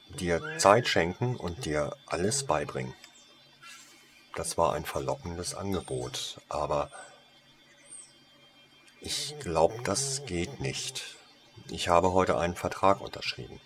[0.08, 2.94] dir Zeit schenken und dir alles beibringen.
[4.34, 6.90] Das war ein verlockendes Angebot, aber
[9.00, 11.16] ich glaube, das geht nicht.
[11.70, 13.60] Ich habe heute einen Vertrag unterschrieben.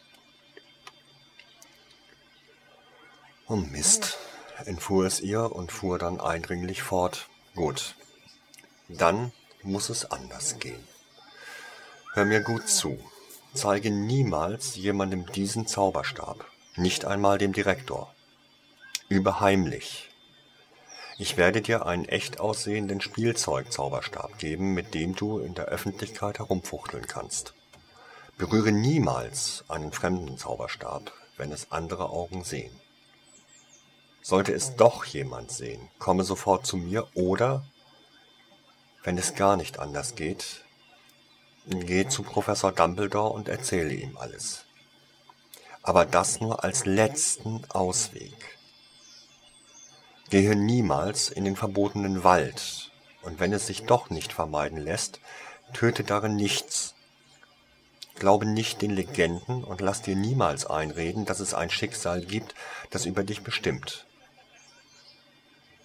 [3.48, 4.18] Oh Mist,
[4.64, 7.28] entfuhr es ihr und fuhr dann eindringlich fort.
[7.54, 7.96] Gut,
[8.88, 10.86] dann muss es anders gehen.
[12.14, 12.98] Hör mir gut zu.
[13.54, 18.14] Zeige niemals jemandem diesen Zauberstab, nicht einmal dem Direktor.
[19.10, 20.08] Übe heimlich.
[21.18, 27.06] Ich werde dir einen echt aussehenden Spielzeugzauberstab geben, mit dem du in der Öffentlichkeit herumfuchteln
[27.06, 27.52] kannst.
[28.38, 32.74] Berühre niemals einen fremden Zauberstab, wenn es andere Augen sehen.
[34.22, 37.66] Sollte es doch jemand sehen, komme sofort zu mir oder,
[39.04, 40.64] wenn es gar nicht anders geht,
[41.66, 44.64] geh zu Professor Dumbledore und erzähle ihm alles.
[45.82, 48.58] Aber das nur als letzten Ausweg.
[50.30, 52.90] Gehe niemals in den verbotenen Wald,
[53.22, 55.20] und wenn es sich doch nicht vermeiden lässt,
[55.72, 56.94] Töte darin nichts.
[58.16, 62.54] Glaube nicht den Legenden und lass dir niemals einreden, dass es ein Schicksal gibt,
[62.90, 64.06] das über dich bestimmt.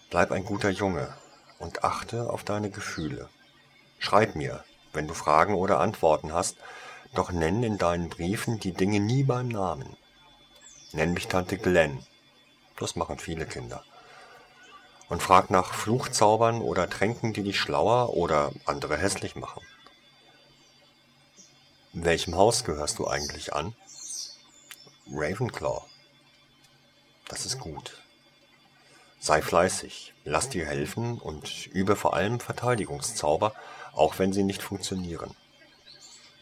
[0.09, 1.13] Bleib ein guter Junge
[1.59, 3.29] und achte auf deine Gefühle.
[3.99, 4.63] Schreib mir,
[4.97, 6.57] wenn du Fragen oder Antworten hast,
[7.13, 9.95] doch nenn in deinen Briefen die Dinge nie beim Namen.
[10.91, 12.03] Nenn mich Tante Glenn.
[12.77, 13.83] Das machen viele Kinder.
[15.07, 19.61] Und frag nach Fluchzaubern oder Tränken, die dich schlauer oder andere hässlich machen.
[21.93, 23.73] Welchem Haus gehörst du eigentlich an?
[25.11, 25.83] Ravenclaw.
[27.27, 28.01] Das ist gut.
[29.19, 33.53] Sei fleißig, lass dir helfen und übe vor allem Verteidigungszauber,
[33.97, 35.31] auch wenn sie nicht funktionieren.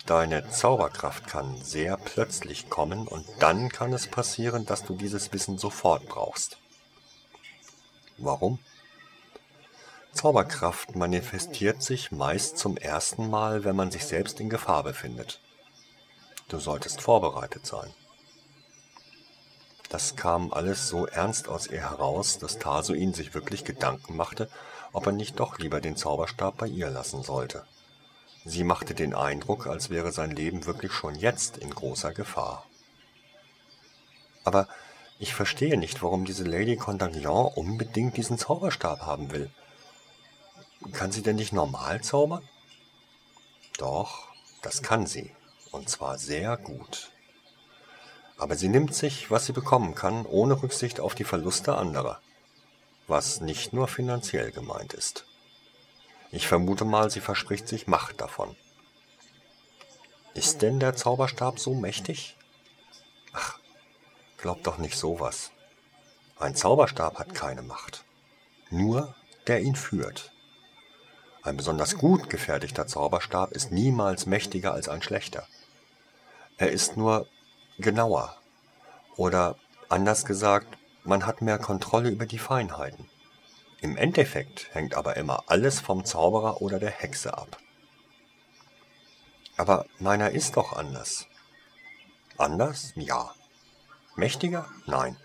[0.05, 5.57] Deine Zauberkraft kann sehr plötzlich kommen und dann kann es passieren, dass du dieses Wissen
[5.57, 6.59] sofort brauchst.
[8.17, 8.59] Warum?
[10.13, 15.41] Zauberkraft manifestiert sich meist zum ersten Mal, wenn man sich selbst in Gefahr befindet.
[16.47, 17.91] Du solltest vorbereitet sein.
[19.89, 24.49] Das kam alles so ernst aus ihr heraus, dass Tarsuin sich wirklich Gedanken machte,
[24.95, 27.65] ob er nicht doch lieber den Zauberstab bei ihr lassen sollte.
[28.45, 32.65] Sie machte den Eindruck, als wäre sein Leben wirklich schon jetzt in großer Gefahr.
[34.45, 34.69] Aber
[35.19, 39.51] ich verstehe nicht, warum diese Lady Contagion unbedingt diesen Zauberstab haben will.
[40.93, 42.47] Kann sie denn nicht normal zaubern?
[43.77, 44.29] Doch,
[44.61, 45.29] das kann sie,
[45.71, 47.11] und zwar sehr gut.
[48.37, 52.21] Aber sie nimmt sich, was sie bekommen kann, ohne Rücksicht auf die Verluste anderer,
[53.07, 55.25] was nicht nur finanziell gemeint ist.
[56.31, 58.55] Ich vermute mal, sie verspricht sich Macht davon.
[60.33, 62.35] Ist denn der Zauberstab so mächtig?
[63.33, 63.57] Ach,
[64.37, 65.51] glaub doch nicht sowas.
[66.37, 68.03] Ein Zauberstab hat keine Macht.
[68.69, 69.15] Nur
[69.47, 70.33] der ihn führt.
[71.43, 75.47] Ein besonders gut gefertigter Zauberstab ist niemals mächtiger als ein schlechter.
[76.57, 77.27] Er ist nur
[77.77, 78.35] genauer.
[79.15, 79.55] Oder
[79.87, 80.74] anders gesagt,
[81.05, 83.09] man hat mehr Kontrolle über die Feinheiten.
[83.81, 87.57] Im Endeffekt hängt aber immer alles vom Zauberer oder der Hexe ab.
[89.57, 91.27] Aber meiner ist doch anders.
[92.37, 92.91] Anders?
[92.95, 93.33] Ja.
[94.15, 94.67] Mächtiger?
[94.85, 95.15] Nein.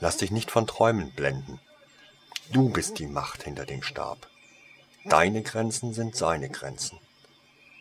[0.00, 1.60] Lass dich nicht von Träumen blenden.
[2.50, 4.26] Du bist die Macht hinter dem Stab.
[5.04, 6.98] Deine Grenzen sind seine Grenzen.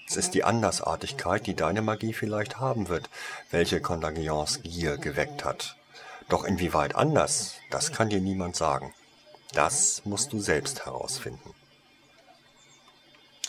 [0.08, 3.10] Es ist die Andersartigkeit, die deine Magie vielleicht haben wird,
[3.50, 5.78] welche Contagions Gier geweckt hat.
[6.30, 8.94] Doch inwieweit anders, das kann dir niemand sagen.
[9.54, 11.54] Das musst du selbst herausfinden.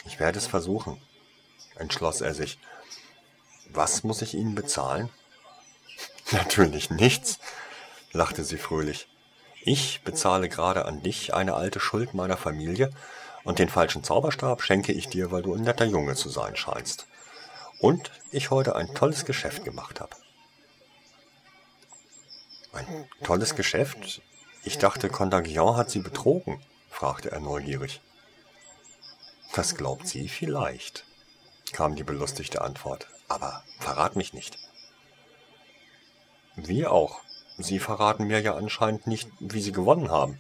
[0.04, 1.00] Ich werde es versuchen,
[1.76, 2.58] entschloss er sich.
[3.70, 5.10] Was muss ich Ihnen bezahlen?
[6.32, 7.38] Natürlich nichts,
[8.12, 9.08] lachte sie fröhlich.
[9.64, 12.90] Ich bezahle gerade an dich eine alte Schuld meiner Familie,
[13.44, 17.06] und den falschen Zauberstab schenke ich dir, weil du ein netter Junge zu sein scheinst.
[17.80, 20.14] Und ich heute ein tolles Geschäft gemacht habe.
[22.72, 24.22] Ein tolles Geschäft?
[24.64, 28.00] Ich dachte, Contagion hat Sie betrogen, fragte er neugierig.
[29.54, 31.04] Das glaubt sie vielleicht,
[31.72, 33.08] kam die belustigte Antwort.
[33.28, 34.58] Aber verrat mich nicht.
[36.56, 37.20] Wir auch.
[37.58, 40.38] Sie verraten mir ja anscheinend nicht, wie Sie gewonnen haben.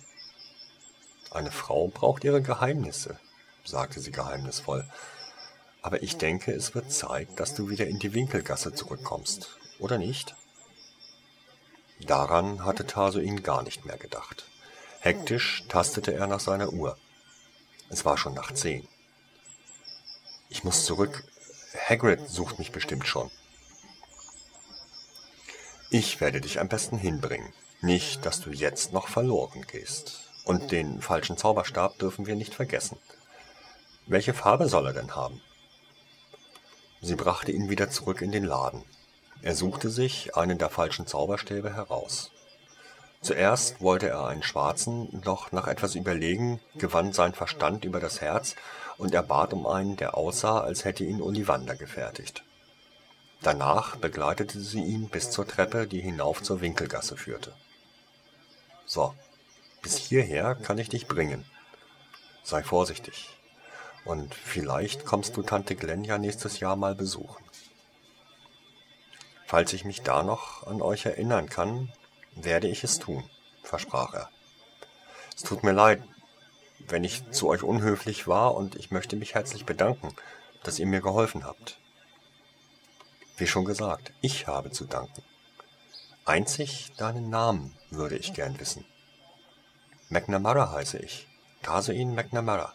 [1.30, 3.18] Eine Frau braucht ihre Geheimnisse,
[3.64, 4.84] sagte sie geheimnisvoll.
[5.80, 10.36] Aber ich denke, es wird Zeit, dass du wieder in die Winkelgasse zurückkommst, oder nicht?
[12.06, 14.44] Daran hatte Tarsoin gar nicht mehr gedacht.
[15.00, 16.96] Hektisch tastete er nach seiner Uhr.
[17.88, 18.86] Es war schon nach zehn.
[20.48, 21.24] Ich muss zurück.
[21.88, 23.30] Hagrid sucht mich bestimmt schon.
[25.90, 27.52] Ich werde dich am besten hinbringen.
[27.80, 30.30] Nicht, dass du jetzt noch verloren gehst.
[30.44, 32.98] Und den falschen Zauberstab dürfen wir nicht vergessen.
[34.06, 35.40] Welche Farbe soll er denn haben?
[37.00, 38.84] Sie brachte ihn wieder zurück in den Laden.
[39.42, 42.30] Er suchte sich einen der falschen Zauberstäbe heraus.
[43.20, 48.54] Zuerst wollte er einen schwarzen, doch nach etwas Überlegen gewann sein Verstand über das Herz
[48.98, 52.44] und er bat um einen, der aussah, als hätte ihn Ollivander gefertigt.
[53.42, 57.52] Danach begleitete sie ihn bis zur Treppe, die hinauf zur Winkelgasse führte.
[58.86, 59.14] So,
[59.82, 61.44] bis hierher kann ich dich bringen.
[62.44, 63.28] Sei vorsichtig.
[64.04, 67.42] Und vielleicht kommst du Tante Glenn ja nächstes Jahr mal besuchen.
[69.52, 71.92] Falls ich mich da noch an euch erinnern kann,
[72.34, 73.22] werde ich es tun,
[73.62, 74.30] versprach er.
[75.36, 76.02] Es tut mir leid,
[76.88, 80.16] wenn ich zu euch unhöflich war und ich möchte mich herzlich bedanken,
[80.62, 81.78] dass ihr mir geholfen habt.
[83.36, 85.22] Wie schon gesagt, ich habe zu danken.
[86.24, 88.86] Einzig deinen Namen würde ich gern wissen.
[90.08, 91.28] McNamara heiße ich.
[91.62, 92.72] Tarsuin McNamara.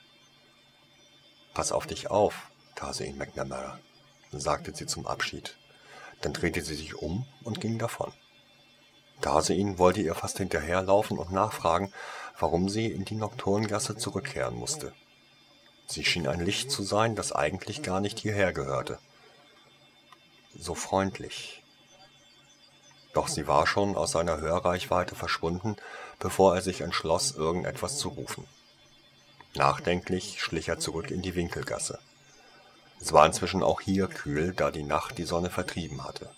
[1.55, 3.79] Pass auf dich auf, Tarsein McNamara,
[4.31, 5.57] sagte sie zum Abschied.
[6.21, 8.11] Dann drehte sie sich um und ging davon.
[9.21, 11.91] Tarsein wollte ihr fast hinterherlaufen und nachfragen,
[12.39, 14.93] warum sie in die Nocturngasse zurückkehren musste.
[15.87, 18.99] Sie schien ein Licht zu sein, das eigentlich gar nicht hierher gehörte.
[20.55, 21.63] So freundlich.
[23.13, 25.77] Doch sie war schon aus seiner Hörreichweite verschwunden,
[26.19, 28.45] bevor er sich entschloss, irgendetwas zu rufen.
[29.55, 31.99] Nachdenklich schlich er zurück in die Winkelgasse.
[32.99, 36.29] Es war inzwischen auch hier kühl, da die Nacht die Sonne vertrieben hatte.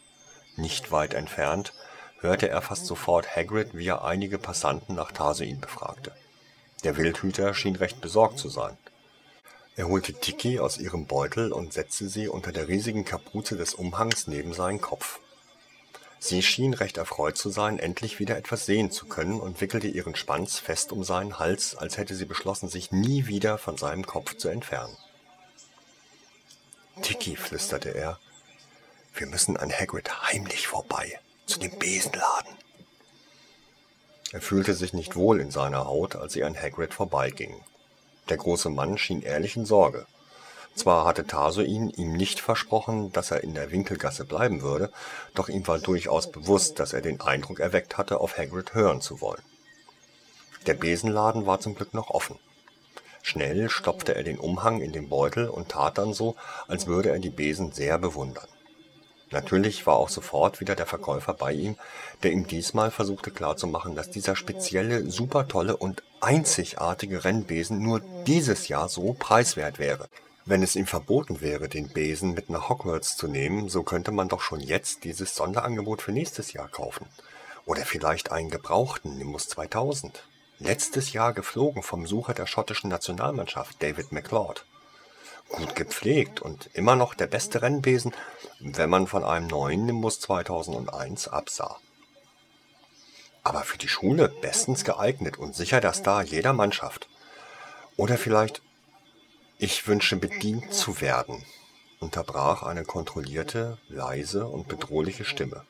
[0.55, 1.73] Nicht weit entfernt
[2.19, 6.11] hörte er fast sofort Hagrid, wie er einige Passanten nach Tarsoin befragte.
[6.83, 8.77] Der Wildhüter schien recht besorgt zu sein.
[9.75, 14.27] Er holte Tiki aus ihrem Beutel und setzte sie unter der riesigen Kapuze des Umhangs
[14.27, 15.19] neben seinen Kopf.
[16.19, 20.17] Sie schien recht erfreut zu sein, endlich wieder etwas sehen zu können und wickelte ihren
[20.17, 24.35] Schwanz fest um seinen Hals, als hätte sie beschlossen, sich nie wieder von seinem Kopf
[24.35, 24.97] zu entfernen.
[27.01, 28.19] Tiki, flüsterte er,
[29.15, 32.53] wir müssen an Hagrid heimlich vorbei, zu dem Besenladen.
[34.31, 37.61] Er fühlte sich nicht wohl in seiner Haut, als sie an Hagrid vorbeigingen.
[38.29, 40.05] Der große Mann schien ehrlich in Sorge.
[40.75, 44.91] Zwar hatte Tarsoin ihm nicht versprochen, dass er in der Winkelgasse bleiben würde,
[45.33, 49.19] doch ihm war durchaus bewusst, dass er den Eindruck erweckt hatte, auf Hagrid hören zu
[49.19, 49.41] wollen.
[50.67, 52.37] Der Besenladen war zum Glück noch offen.
[53.29, 56.35] Schnell stopfte er den Umhang in den Beutel und tat dann so,
[56.67, 58.47] als würde er die Besen sehr bewundern.
[59.29, 61.75] Natürlich war auch sofort wieder der Verkäufer bei ihm,
[62.23, 68.89] der ihm diesmal versuchte klarzumachen, dass dieser spezielle, supertolle und einzigartige Rennbesen nur dieses Jahr
[68.89, 70.09] so preiswert wäre.
[70.45, 74.27] Wenn es ihm verboten wäre, den Besen mit nach Hogwarts zu nehmen, so könnte man
[74.27, 77.05] doch schon jetzt dieses Sonderangebot für nächstes Jahr kaufen.
[77.67, 80.23] Oder vielleicht einen gebrauchten Nimbus 2000.
[80.59, 84.65] Letztes Jahr geflogen vom Sucher der schottischen Nationalmannschaft, David McLeod
[85.49, 88.13] gut gepflegt und immer noch der beste Rennbesen,
[88.59, 91.77] wenn man von einem neuen Nimbus 2001 absah.
[93.43, 97.09] Aber für die Schule bestens geeignet und sicher der Star jeder Mannschaft.
[97.97, 98.61] Oder vielleicht,
[99.57, 101.43] ich wünsche bedient zu werden,
[101.99, 105.65] unterbrach eine kontrollierte, leise und bedrohliche Stimme.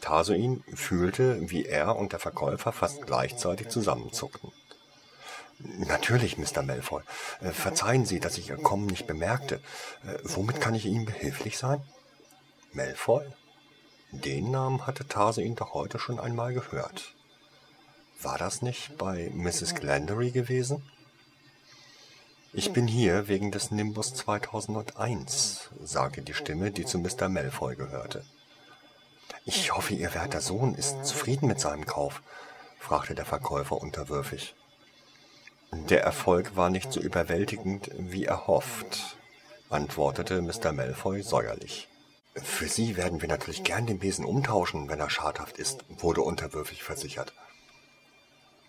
[0.00, 4.52] Tarsoin fühlte, wie er und der Verkäufer fast gleichzeitig zusammenzuckten.
[5.58, 6.62] Natürlich, Mr.
[6.62, 7.02] Malfoy.
[7.40, 9.56] Äh, verzeihen Sie, dass ich Ihr Kommen nicht bemerkte.
[10.06, 11.82] Äh, womit kann ich Ihnen behilflich sein?
[12.72, 13.24] Malfoy?
[14.12, 17.14] Den Namen hatte Tase ihn doch heute schon einmal gehört.
[18.22, 19.74] War das nicht bei Mrs.
[19.74, 20.82] Glandery gewesen?
[22.52, 27.28] Ich bin hier wegen des Nimbus 2001, sagte die Stimme, die zu Mr.
[27.28, 28.24] Malfoy gehörte.
[29.44, 32.22] Ich hoffe, Ihr werter Sohn ist zufrieden mit seinem Kauf,
[32.78, 34.54] fragte der Verkäufer unterwürfig.
[35.72, 39.16] Der Erfolg war nicht so überwältigend wie erhofft,
[39.70, 40.72] antwortete Mr.
[40.72, 41.88] Malfoy säuerlich.
[42.34, 46.82] Für Sie werden wir natürlich gern den Besen umtauschen, wenn er schadhaft ist, wurde unterwürfig
[46.82, 47.32] versichert.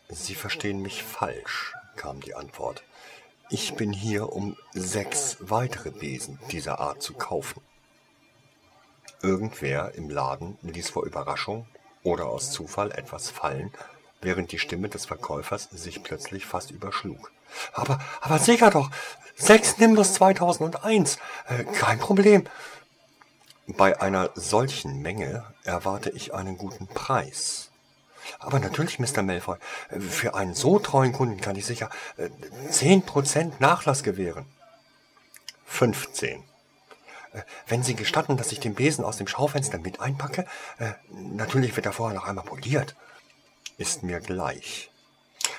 [0.09, 2.83] Sie verstehen mich falsch, kam die Antwort.
[3.49, 7.61] Ich bin hier, um sechs weitere Besen dieser Art zu kaufen.
[9.21, 11.67] Irgendwer im Laden ließ vor Überraschung
[12.03, 13.71] oder aus Zufall etwas fallen,
[14.21, 17.31] während die Stimme des Verkäufers sich plötzlich fast überschlug.
[17.73, 18.89] Aber, aber sicher doch,
[19.35, 21.17] sechs Nimbus 2001,
[21.47, 22.45] äh, kein Problem.
[23.67, 27.69] Bei einer solchen Menge erwarte ich einen guten Preis.
[28.39, 29.21] Aber natürlich, Mr.
[29.21, 29.57] Malfoy,
[29.99, 32.29] für einen so treuen Kunden kann ich sicher äh,
[32.69, 34.45] zehn Prozent Nachlass gewähren.
[35.65, 36.43] 15.
[37.67, 40.45] Wenn Sie gestatten, dass ich den Besen aus dem Schaufenster mit einpacke,
[40.77, 42.95] äh, natürlich wird er vorher noch einmal poliert
[43.79, 44.91] ist mir gleich.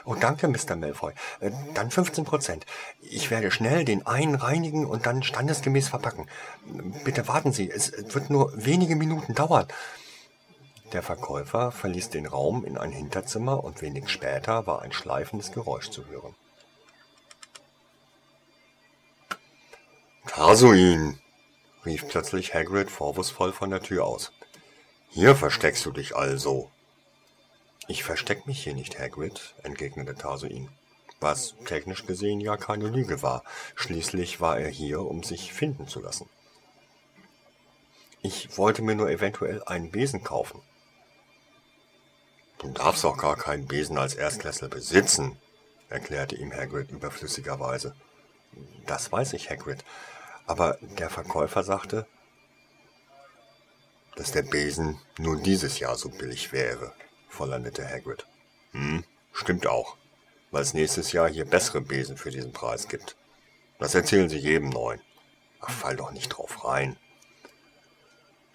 [0.04, 0.76] Oh, danke, Mr.
[0.76, 1.12] Malfoy.
[1.40, 2.66] Äh, dann 15 Prozent.
[3.00, 6.28] Ich werde schnell den einen reinigen und dann standesgemäß verpacken.
[7.04, 9.66] Bitte warten Sie, es wird nur wenige Minuten dauern.
[10.92, 15.90] Der Verkäufer verließ den Raum in ein Hinterzimmer und wenig später war ein schleifendes Geräusch
[15.90, 16.34] zu hören.
[20.26, 21.18] Tarsuin,
[21.85, 24.33] rief plötzlich Hagrid vorwurfsvoll von der Tür aus.
[25.09, 26.70] Hier versteckst du dich also.
[27.89, 30.68] Ich versteck mich hier nicht, Hagrid, entgegnete Tarsoin.
[31.20, 33.43] Was technisch gesehen ja keine Lüge war.
[33.74, 36.28] Schließlich war er hier, um sich finden zu lassen.
[38.22, 40.62] Ich wollte mir nur eventuell einen Besen kaufen.
[42.59, 45.39] Du darfst auch gar keinen Besen als Erstklässler besitzen,
[45.89, 47.95] erklärte ihm Hagrid überflüssigerweise.
[48.87, 49.85] Das weiß ich, Hagrid.
[50.51, 52.07] Aber der Verkäufer sagte,
[54.16, 56.92] dass der Besen nur dieses Jahr so billig wäre
[57.28, 58.26] vollendete Hagrid.
[58.72, 59.96] Hm, stimmt auch,
[60.51, 63.14] weil es nächstes Jahr hier bessere Besen für diesen Preis gibt.
[63.78, 65.01] Das erzählen sie jedem Neuen.
[65.61, 66.96] Ach, fall doch nicht drauf rein.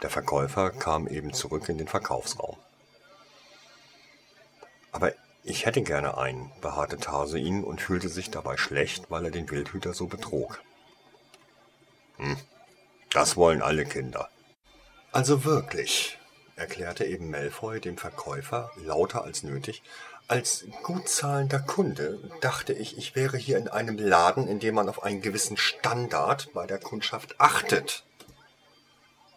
[0.02, 2.58] Der Verkäufer kam eben zurück in den Verkaufsraum.
[4.92, 5.14] Aber
[5.46, 9.94] ich hätte gerne einen, beharrte Tarsuin und fühlte sich dabei schlecht, weil er den Wildhüter
[9.94, 10.62] so betrog.
[12.18, 12.38] Hm,
[13.12, 14.30] das wollen alle Kinder.
[15.12, 16.18] Also wirklich,
[16.56, 19.82] erklärte eben Malfoy dem Verkäufer lauter als nötig.
[20.28, 24.90] Als gut zahlender Kunde dachte ich, ich wäre hier in einem Laden, in dem man
[24.90, 28.04] auf einen gewissen Standard bei der Kundschaft achtet.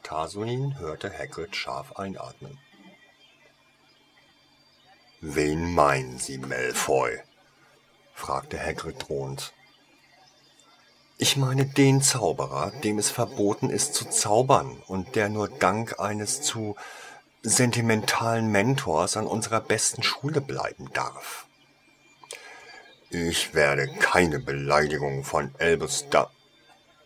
[0.03, 2.59] Tarsuin hörte Hagrid scharf einatmen.
[5.21, 7.21] Wen meinen Sie, Malfoy?
[8.15, 9.53] fragte Hagrid drohend.
[11.21, 16.43] Ich meine den Zauberer, dem es verboten ist zu zaubern und der nur dank eines
[16.43, 16.77] zu
[17.43, 21.47] sentimentalen Mentors an unserer besten Schule bleiben darf.
[23.11, 26.31] Ich werde keine Beleidigung von Albus da.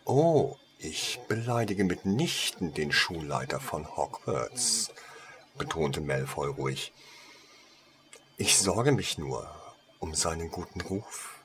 [0.04, 4.90] Oh, ich beleidige mitnichten den Schulleiter von Hogwarts,
[5.56, 6.92] betonte Malfoy ruhig.
[8.36, 9.50] Ich sorge mich nur
[10.00, 11.41] um seinen guten Ruf.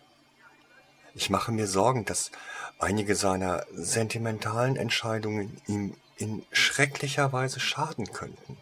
[1.18, 2.30] Ich mache mir Sorgen, dass
[2.78, 8.58] einige seiner sentimentalen Entscheidungen ihm in schrecklicher Weise schaden könnten.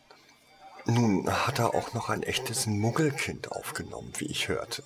[0.85, 4.83] Nun hat er auch noch ein echtes Muggelkind aufgenommen, wie ich hörte.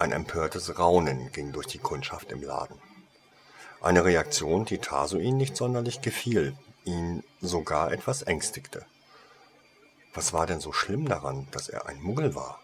[0.00, 2.80] Ein empörtes Raunen ging durch die Kundschaft im Laden.
[3.80, 8.84] Eine Reaktion, die Tarsuin nicht sonderlich gefiel, ihn sogar etwas ängstigte.
[10.14, 12.58] Was war denn so schlimm daran, dass er ein Muggel war?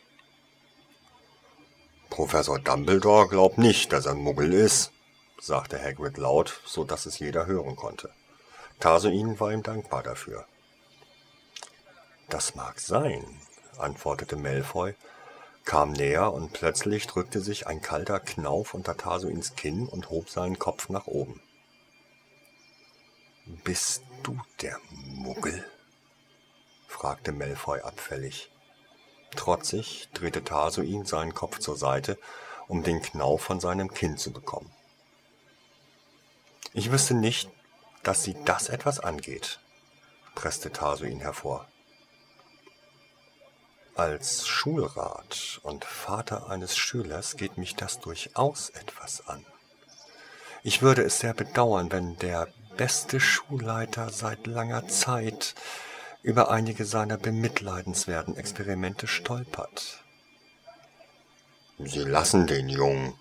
[2.14, 4.92] Professor Dumbledore glaubt nicht, dass er Muggel ist,
[5.40, 8.08] sagte Hagrid laut, so dass es jeder hören konnte.
[8.78, 10.46] Tarsuin war ihm dankbar dafür.
[12.28, 13.24] Das mag sein,
[13.78, 14.94] antwortete Malfoy,
[15.64, 20.60] kam näher und plötzlich drückte sich ein kalter Knauf unter Tarsuins Kinn und hob seinen
[20.60, 21.40] Kopf nach oben.
[23.64, 25.64] Bist du der Muggel?
[26.86, 28.52] fragte Malfoy abfällig.
[29.35, 32.18] Trotzig drehte Tarsuin seinen Kopf zur Seite,
[32.68, 34.70] um den Knauf von seinem Kinn zu bekommen.
[36.72, 37.51] Ich wüsste nicht,
[38.03, 39.61] dass sie das etwas angeht,
[40.35, 41.66] presste Tarsuin hervor.
[43.95, 49.47] Als Schulrat und Vater eines Schülers geht mich das durchaus etwas an.
[50.64, 55.55] Ich würde es sehr bedauern, wenn der beste Schulleiter seit langer Zeit
[56.25, 60.03] über einige seiner bemitleidenswerten Experimente stolpert.
[61.79, 63.12] Sie lassen den Jungen,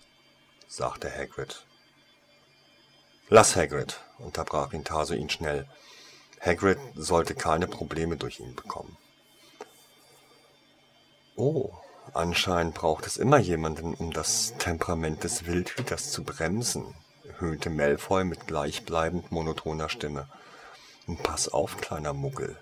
[0.70, 1.66] sagte Hagrid.
[3.28, 5.68] Lass Hagrid, unterbrach ihn Tarso schnell.
[6.40, 8.98] Hagrid sollte keine Probleme durch ihn bekommen.
[11.36, 11.72] Oh,
[12.14, 16.96] anscheinend braucht es immer jemanden, um das Temperament des Wildhüters zu bremsen,
[17.40, 20.30] höhnte Malfoy mit gleichbleibend monotoner Stimme.
[21.22, 22.58] Pass auf, kleiner Muggel,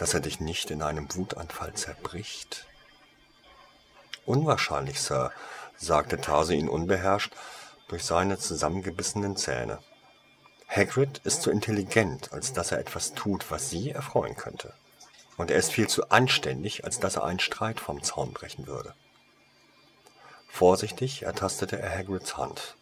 [0.00, 2.66] dass er dich nicht in einem Wutanfall zerbricht.
[4.26, 5.32] Unwahrscheinlich, Sir,
[5.76, 7.32] sagte Tase ihn unbeherrscht
[7.88, 9.78] durch seine zusammengebissenen Zähne.
[10.68, 14.74] Hagrid ist zu intelligent, als dass er etwas tut, was Sie erfreuen könnte
[15.40, 18.94] und er ist viel zu anständig, als dass er einen Streit vom Zaun brechen würde.
[20.48, 22.76] Vorsichtig ertastete er Hagrids Hand.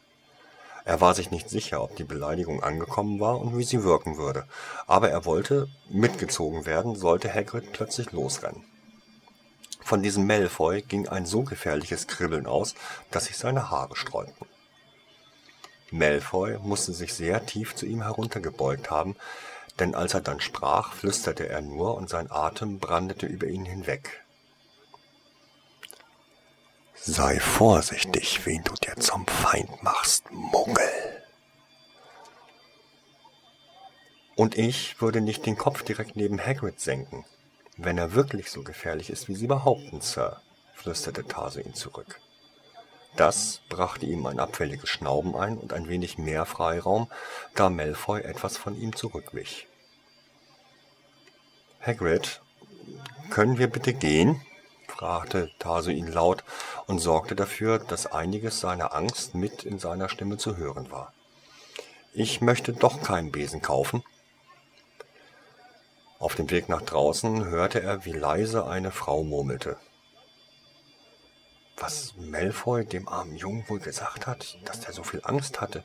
[0.88, 4.46] Er war sich nicht sicher, ob die Beleidigung angekommen war und wie sie wirken würde,
[4.86, 8.64] aber er wollte mitgezogen werden, sollte Hagrid plötzlich losrennen.
[9.82, 12.74] Von diesem Malfoy ging ein so gefährliches Kribbeln aus,
[13.10, 14.46] dass sich seine Haare sträubten.
[15.90, 19.14] Malfoy musste sich sehr tief zu ihm heruntergebeugt haben,
[19.78, 24.24] denn als er dann sprach, flüsterte er nur, und sein Atem brandete über ihn hinweg.
[27.00, 30.84] Sei vorsichtig, wen du dir zum Feind machst, Muggel.
[34.36, 37.24] Und ich würde nicht den Kopf direkt neben Hagrid senken,
[37.76, 40.40] wenn er wirklich so gefährlich ist, wie Sie behaupten, Sir,
[40.74, 42.20] flüsterte Tase ihn zurück.
[43.16, 47.10] Das brachte ihm ein abfälliges Schnauben ein und ein wenig mehr Freiraum,
[47.54, 49.66] da Malfoy etwas von ihm zurückwich.
[51.80, 52.40] Hagrid,
[53.30, 54.40] können wir bitte gehen?
[54.98, 56.42] Fragte Taso ihn laut
[56.88, 61.12] und sorgte dafür, dass einiges seiner Angst mit in seiner Stimme zu hören war.
[62.12, 64.02] Ich möchte doch keinen Besen kaufen.
[66.18, 69.76] Auf dem Weg nach draußen hörte er, wie leise eine Frau murmelte.
[71.76, 75.84] Was Malfoy dem armen Jungen wohl gesagt hat, dass er so viel Angst hatte.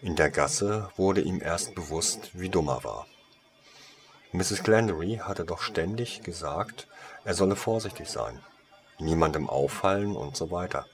[0.00, 3.06] In der Gasse wurde ihm erst bewusst, wie dumm er war.
[4.32, 4.62] Mrs.
[4.62, 6.86] Glendory hatte doch ständig gesagt,
[7.24, 8.40] er solle vorsichtig sein,
[8.98, 10.86] niemandem auffallen und so weiter.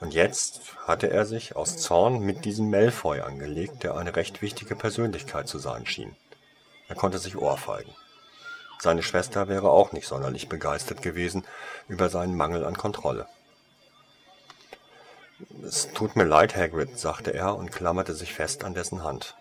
[0.00, 4.76] Und jetzt hatte er sich aus Zorn mit diesem Malfoy angelegt, der eine recht wichtige
[4.76, 6.14] Persönlichkeit zu sein schien.
[6.88, 7.94] Er konnte sich ohrfeigen.
[8.78, 11.46] Seine Schwester wäre auch nicht sonderlich begeistert gewesen
[11.88, 13.26] über seinen Mangel an Kontrolle.
[15.64, 19.34] Es tut mir leid, Hagrid, sagte er und klammerte sich fest an dessen Hand.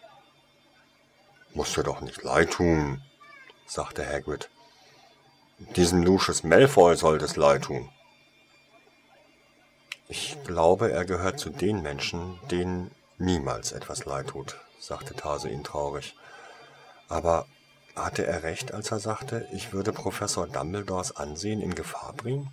[1.56, 3.02] Musst dir doch nicht leid tun,
[3.66, 4.50] sagte Hagrid.
[5.78, 7.90] Diesem Lucius Malfoy soll es leid tun.
[10.10, 16.18] Ich glaube, er gehört zu den Menschen, denen niemals etwas leid tut, sagte Tarsuin traurig.
[17.08, 17.46] Aber
[17.96, 22.52] hatte er recht, als er sagte, ich würde Professor Dumbledores Ansehen in Gefahr bringen?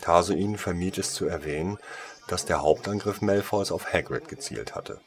[0.00, 1.78] Tarsuin vermied es zu erwähnen,
[2.26, 5.00] dass der Hauptangriff Malfoys auf Hagrid gezielt hatte.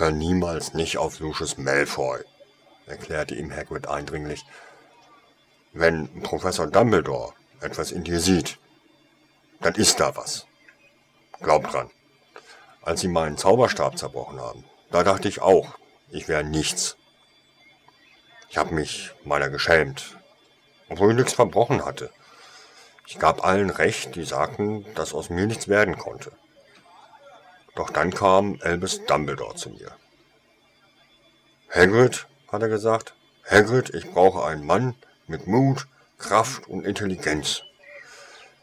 [0.00, 2.24] Hör niemals nicht auf Lucius Malfoy,
[2.86, 4.46] erklärte ihm Hagrid eindringlich.
[5.74, 8.56] Wenn Professor Dumbledore etwas in dir sieht,
[9.60, 10.46] dann ist da was.
[11.42, 11.90] Glaub dran.
[12.80, 15.74] Als sie meinen Zauberstab zerbrochen haben, da dachte ich auch,
[16.08, 16.96] ich wäre nichts.
[18.48, 20.16] Ich habe mich meiner geschämt,
[20.88, 22.10] obwohl ich nichts verbrochen hatte.
[23.06, 26.32] Ich gab allen recht, die sagten, dass aus mir nichts werden konnte.
[27.80, 29.92] Doch dann kam Albus Dumbledore zu mir.
[31.74, 33.14] Hagrid, hat er gesagt,
[33.50, 35.86] Hagrid, ich brauche einen Mann mit Mut,
[36.18, 37.62] Kraft und Intelligenz.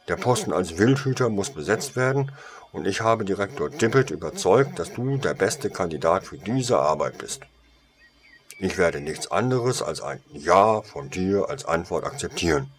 [0.07, 2.31] Der Posten als Wildhüter muss besetzt werden
[2.71, 7.41] und ich habe Direktor Dippet überzeugt, dass du der beste Kandidat für diese Arbeit bist.
[8.59, 12.69] Ich werde nichts anderes als ein Ja von dir als Antwort akzeptieren.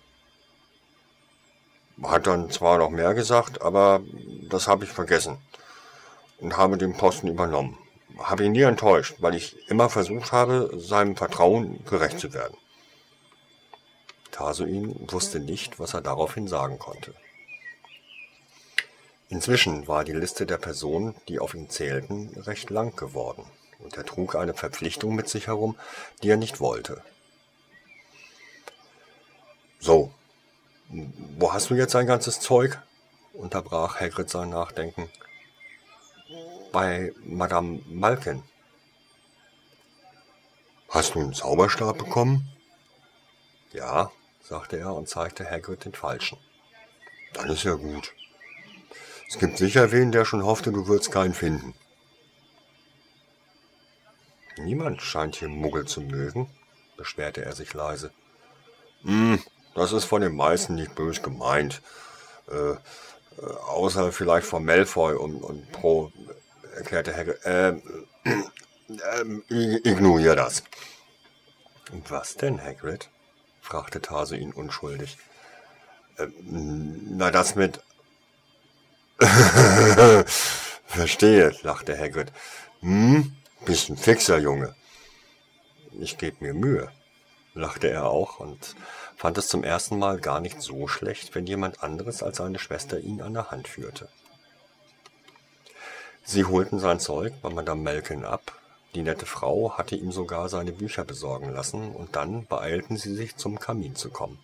[2.01, 4.03] Hat dann zwar noch mehr gesagt, aber
[4.49, 5.39] das habe ich vergessen
[6.41, 7.79] und habe den Posten übernommen.
[8.19, 12.57] Habe ihn nie enttäuscht, weil ich immer versucht habe, seinem Vertrauen gerecht zu werden.
[14.31, 17.15] Tarsuin wusste nicht, was er daraufhin sagen konnte.
[19.29, 23.45] Inzwischen war die Liste der Personen, die auf ihn zählten, recht lang geworden,
[23.79, 25.77] und er trug eine Verpflichtung mit sich herum,
[26.23, 27.03] die er nicht wollte.
[29.81, 30.13] So,
[30.89, 32.79] wo hast du jetzt dein ganzes Zeug?
[33.35, 35.09] unterbrach Hagrid sein Nachdenken.
[36.73, 38.43] Bei Madame Malkin.
[40.89, 42.51] Hast du einen Zauberstab bekommen?
[43.73, 44.11] Ja,
[44.43, 46.39] sagte er und zeigte Hagrid den falschen.
[47.35, 48.15] Dann ist ja gut.
[49.29, 51.75] Es gibt sicher wen, der schon hoffte, du würdest keinen finden.
[54.57, 56.51] Niemand scheint hier Muggel zu mögen,
[56.97, 58.11] beschwerte er sich leise.
[59.03, 59.43] Hm,
[59.75, 61.83] das ist von den meisten nicht bös gemeint.
[62.51, 62.77] Äh, äh,
[63.69, 66.11] außer vielleicht von Malfoy und, und Pro,
[66.79, 67.45] erklärte Hagrid.
[67.45, 67.69] Äh,
[69.51, 70.63] äh, ignorier das.
[72.09, 73.09] Was denn, Hagrid?
[73.61, 75.19] fragte Tase ihn unschuldig.
[76.17, 77.81] Äh, na, das mit...
[80.87, 82.33] Verstehe, lachte Hagrid.
[82.81, 84.75] Hm, bist ein fixer Junge.
[86.01, 86.91] Ich geb mir Mühe,
[87.55, 88.77] lachte er auch und
[89.17, 93.01] fand es zum ersten Mal gar nicht so schlecht, wenn jemand anderes als seine Schwester
[93.01, 94.09] ihn an der Hand führte.
[96.31, 98.53] Sie holten sein Zeug bei Madame Melkin ab,
[98.95, 103.37] die nette Frau hatte ihm sogar seine Bücher besorgen lassen, und dann beeilten sie sich,
[103.37, 104.39] zum Kamin zu kommen.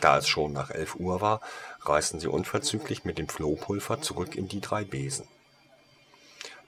[0.00, 1.42] Da es schon nach elf Uhr war,
[1.82, 5.28] reisten sie unverzüglich mit dem Flohpulver zurück in die drei Besen.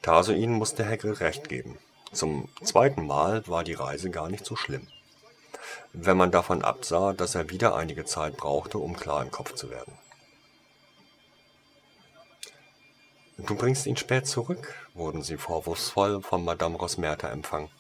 [0.03, 1.79] Tarsoin musste Hagrid recht geben.
[2.13, 4.89] Zum zweiten Mal war die Reise gar nicht so schlimm.
[5.95, 9.71] Wenn man davon absah, dass er wieder einige Zeit brauchte, um klar im Kopf zu
[9.71, 9.95] werden.
[13.39, 17.71] Du bringst ihn spät zurück, wurden sie vorwurfsvoll von Madame Rosmerta empfangen.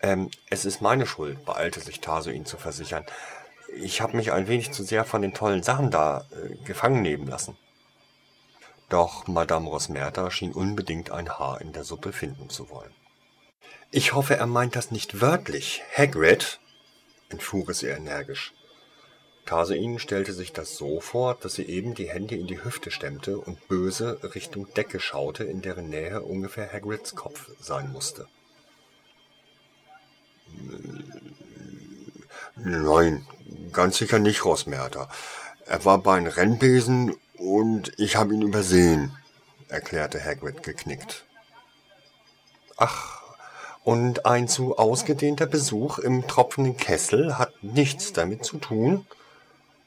[0.00, 3.04] Ähm, es ist meine Schuld, beeilte sich Taso ihn zu versichern.
[3.74, 7.26] Ich habe mich ein wenig zu sehr von den tollen Sachen da äh, gefangen nehmen
[7.26, 7.56] lassen.
[8.88, 12.92] Doch Madame Rosmerta schien unbedingt ein Haar in der Suppe finden zu wollen.
[13.90, 16.60] Ich hoffe, er meint das nicht wörtlich, Hagrid,
[17.30, 18.52] entfuhr es ihr energisch.
[19.46, 23.38] Tarsein stellte sich das so vor, dass sie eben die Hände in die Hüfte stemmte
[23.38, 28.28] und böse Richtung Decke schaute, in deren Nähe ungefähr Hagrids Kopf sein musste.
[32.56, 33.26] Nein,
[33.72, 35.08] ganz sicher nicht, Rosmerta.
[35.66, 39.16] Er war bei einem Rennbesen und ich habe ihn übersehen,
[39.68, 41.24] erklärte Hagrid geknickt.
[42.76, 43.22] Ach,
[43.84, 49.06] und ein zu ausgedehnter Besuch im tropfenden Kessel hat nichts damit zu tun?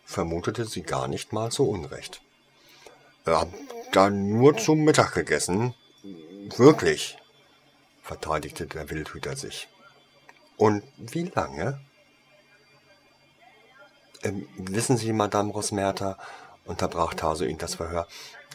[0.05, 2.21] Vermutete sie gar nicht mal so unrecht.
[3.25, 3.49] Hab
[3.91, 5.73] da nur zum Mittag gegessen.
[6.57, 7.17] Wirklich,
[8.03, 9.67] verteidigte der Wildhüter sich.
[10.57, 11.81] Und wie lange?
[14.23, 16.17] Ähm, wissen Sie, Madame Rosmerta,
[16.65, 18.07] unterbrach Tarsoin das Verhör.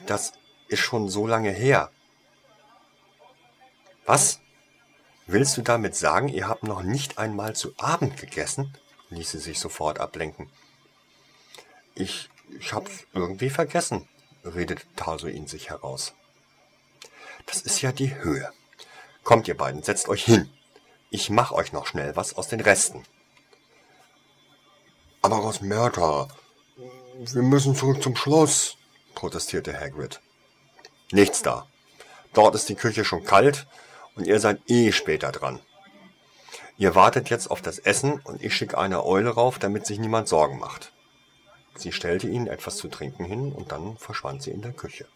[0.06, 0.32] Das
[0.68, 1.90] ist schon so lange her.
[4.06, 4.40] Was?
[5.26, 8.72] Willst du damit sagen, ihr habt noch nicht einmal zu Abend gegessen?
[9.10, 10.50] ließ sie sich sofort ablenken.
[12.00, 14.08] Ich, ich hab's irgendwie vergessen,
[14.42, 16.14] redete Tarsoin sich heraus.
[17.44, 18.50] Das ist ja die Höhe.
[19.22, 20.50] Kommt ihr beiden, setzt euch hin.
[21.10, 23.04] Ich mach euch noch schnell was aus den Resten.
[25.20, 26.28] Aber Rosmerta,
[27.18, 28.78] wir müssen zurück zum Schloss,
[29.14, 30.22] protestierte Hagrid.
[31.12, 31.66] Nichts da.
[32.32, 33.66] Dort ist die Küche schon kalt
[34.14, 35.60] und ihr seid eh später dran.
[36.78, 40.28] Ihr wartet jetzt auf das Essen und ich schicke eine Eule rauf, damit sich niemand
[40.28, 40.94] Sorgen macht.
[41.74, 45.06] Sie stellte ihnen etwas zu trinken hin und dann verschwand sie in der Küche.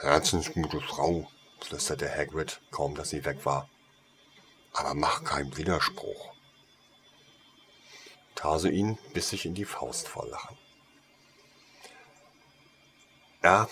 [0.00, 1.28] Herzensgute Frau,
[1.60, 3.68] flüsterte Hagrid, kaum dass sie weg war.
[4.72, 6.32] Aber mach keinen Widerspruch.
[8.34, 10.58] Tarsoin biss sich in die Faust vor Lachen.
[13.42, 13.68] Ja,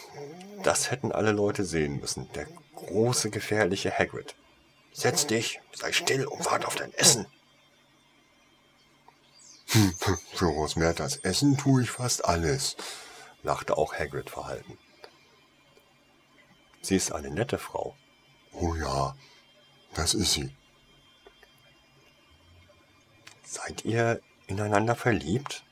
[0.62, 2.30] das hätten alle Leute sehen müssen.
[2.32, 4.34] Der große, gefährliche Hagrid.
[4.92, 7.26] Setz dich, sei still und warte auf dein Essen.
[10.34, 12.76] Für Rosmertas Essen tue ich fast alles,
[13.42, 14.78] lachte auch Hagrid verhalten.
[16.80, 17.96] Sie ist eine nette Frau.
[18.52, 19.16] Oh ja,
[19.94, 20.54] das ist sie.
[23.44, 25.64] Seid ihr ineinander verliebt?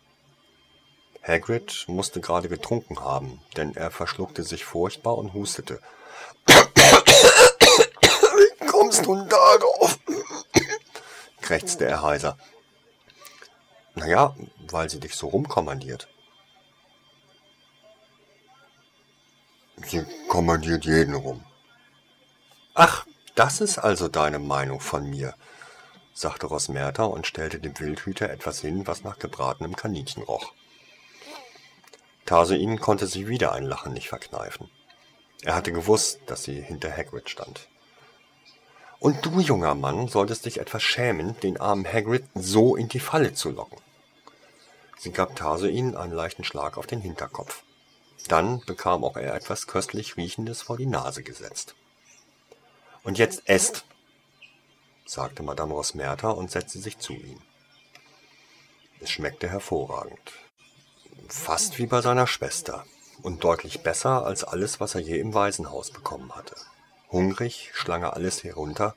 [1.23, 5.81] Hagrid musste gerade getrunken haben, denn er verschluckte sich furchtbar und hustete.
[6.47, 6.57] Wie
[8.71, 9.97] kommst du darauf?
[11.41, 12.37] krächzte er heiser.
[13.95, 14.35] Naja,
[14.71, 16.09] weil sie dich so rumkommandiert.
[19.85, 21.45] Sie kommandiert jeden rum.
[22.75, 25.35] Ach, das ist also deine Meinung von mir,
[26.15, 30.53] sagte Rosmerta und stellte dem Wildhüter etwas hin, was nach gebratenem Kaninchen roch.
[32.25, 34.71] Tarsoin konnte sich wieder ein Lachen nicht verkneifen.
[35.43, 37.69] Er hatte gewusst, dass sie hinter Hagrid stand.
[39.03, 43.35] Und du, junger Mann, solltest dich etwas schämen, den armen Hagrid so in die Falle
[43.35, 43.79] zu locken.
[44.97, 47.65] Sie gab Tarsoin einen leichten Schlag auf den Hinterkopf.
[48.29, 51.75] Dann bekam auch er etwas köstlich Riechendes vor die Nase gesetzt.
[53.03, 53.85] Und jetzt esst,
[55.05, 57.41] sagte Madame Rosmerta und setzte sich zu ihm.
[59.01, 60.33] Es schmeckte hervorragend
[61.33, 62.85] fast wie bei seiner Schwester
[63.23, 66.55] und deutlich besser als alles, was er je im Waisenhaus bekommen hatte.
[67.13, 68.95] Hungrig schlang er alles herunter,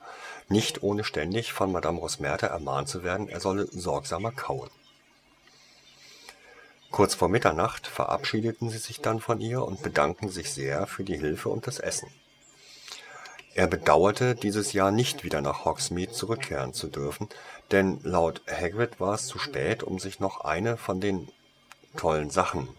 [0.47, 4.69] nicht ohne ständig von Madame Rosmerta ermahnt zu werden, er solle sorgsamer kauen.
[6.91, 11.17] Kurz vor Mitternacht verabschiedeten sie sich dann von ihr und bedankten sich sehr für die
[11.17, 12.07] Hilfe und das Essen.
[13.53, 17.27] Er bedauerte, dieses Jahr nicht wieder nach Hogsmeade zurückkehren zu dürfen,
[17.71, 21.29] denn laut Hagrid war es zu spät, um sich noch eine von den
[21.97, 22.69] tollen Sachen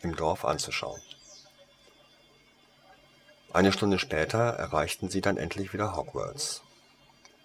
[0.00, 1.00] im Dorf anzuschauen.
[3.52, 6.62] Eine Stunde später erreichten sie dann endlich wieder Hogwarts.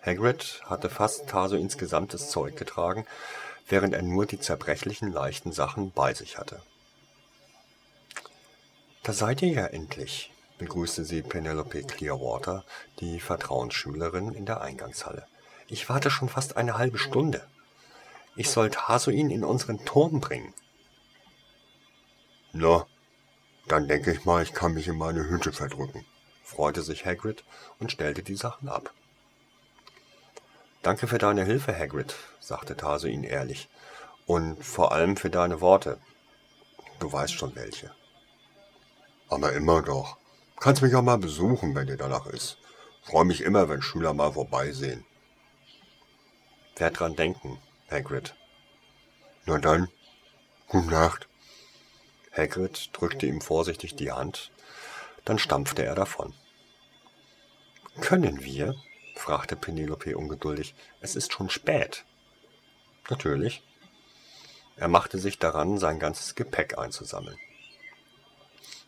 [0.02, 3.06] Hagrid hatte fast Tarsoins gesamtes Zeug getragen,
[3.68, 6.62] während er nur die zerbrechlichen leichten Sachen bei sich hatte.
[9.04, 12.64] Da seid ihr ja endlich, begrüßte sie Penelope Clearwater,
[13.02, 15.28] die Vertrauensschülerin in der Eingangshalle.
[15.68, 17.46] Ich warte schon fast eine halbe Stunde.
[18.38, 20.54] Ich soll Tarsoin in unseren Turm bringen.
[22.54, 22.86] Na,
[23.68, 26.06] dann denke ich mal, ich kann mich in meine Hütte verdrücken,
[26.44, 27.44] freute sich Hagrid
[27.80, 28.94] und stellte die Sachen ab.
[30.82, 33.68] Danke für deine Hilfe, Hagrid, sagte Tarsoin ehrlich,
[34.26, 36.00] und vor allem für deine Worte.
[37.00, 37.92] Du weißt schon welche.
[39.30, 40.18] Aber immer doch.
[40.60, 42.58] Kannst mich auch mal besuchen, wenn dir danach ist.
[43.04, 45.06] Freue mich immer, wenn Schüler mal vorbeisehen.
[46.78, 47.60] Werd dran denken,
[47.92, 48.36] Hagrid.
[49.46, 49.90] Na dann,
[50.68, 51.28] gute Nacht.
[52.38, 54.52] Hagrid drückte ihm vorsichtig die Hand,
[55.26, 56.34] dann stampfte er davon.
[58.02, 58.76] Können wir?
[59.16, 60.76] fragte Penelope ungeduldig.
[61.02, 62.06] Es ist schon spät.
[63.10, 63.64] Natürlich.
[64.76, 67.38] Er machte sich daran, sein ganzes Gepäck einzusammeln.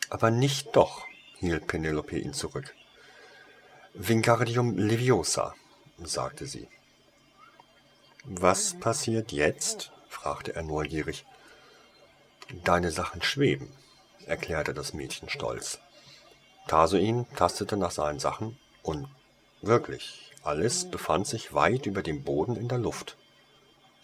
[0.08, 1.04] Aber nicht doch,
[1.38, 2.74] hielt Penelope ihn zurück.
[3.94, 5.54] Vingardium Leviosa,
[5.98, 6.68] sagte sie.
[8.24, 9.92] Was passiert jetzt?
[10.08, 11.26] fragte er neugierig.
[12.52, 13.72] Deine Sachen schweben,
[14.26, 15.78] erklärte das Mädchen stolz.
[16.66, 19.08] Tarsoin tastete nach seinen Sachen und
[19.62, 23.16] wirklich, alles befand sich weit über dem Boden in der Luft,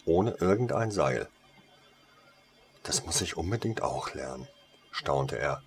[0.05, 1.27] ohne irgendein Seil.
[2.83, 4.47] Das muss ich unbedingt auch lernen,
[4.91, 5.61] staunte er.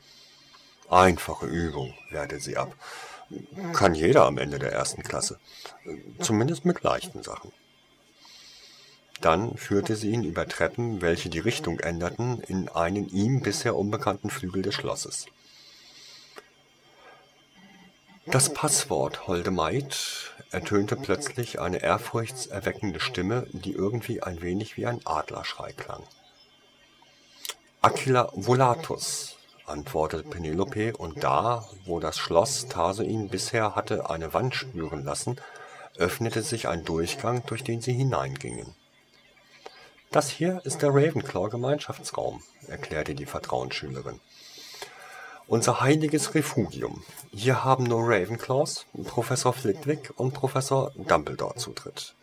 [0.88, 2.74] Einfache Übung, wehrte sie ab.
[3.74, 5.38] Kann jeder am Ende der ersten Klasse.
[6.18, 7.52] Zumindest mit leichten Sachen.
[9.20, 14.30] Dann führte sie ihn über Treppen, welche die Richtung änderten, in einen ihm bisher unbekannten
[14.30, 15.26] Flügel des Schlosses.
[18.26, 25.00] Das Passwort, holde Maid, ertönte plötzlich eine ehrfurchtserweckende Stimme, die irgendwie ein wenig wie ein
[25.04, 26.02] Adlerschrei klang.
[27.82, 35.04] Aquila volatus, antwortete Penelope, und da, wo das Schloss Tarsoin bisher hatte eine Wand spüren
[35.04, 35.40] lassen,
[35.96, 38.74] öffnete sich ein Durchgang, durch den sie hineingingen.
[40.12, 44.18] Das hier ist der Ravenclaw-Gemeinschaftsraum, erklärte die Vertrauensschülerin.
[45.46, 47.04] Unser heiliges Refugium.
[47.32, 52.16] Hier haben nur Ravenclaws, Professor Flitwick und Professor Dumbledore Zutritt.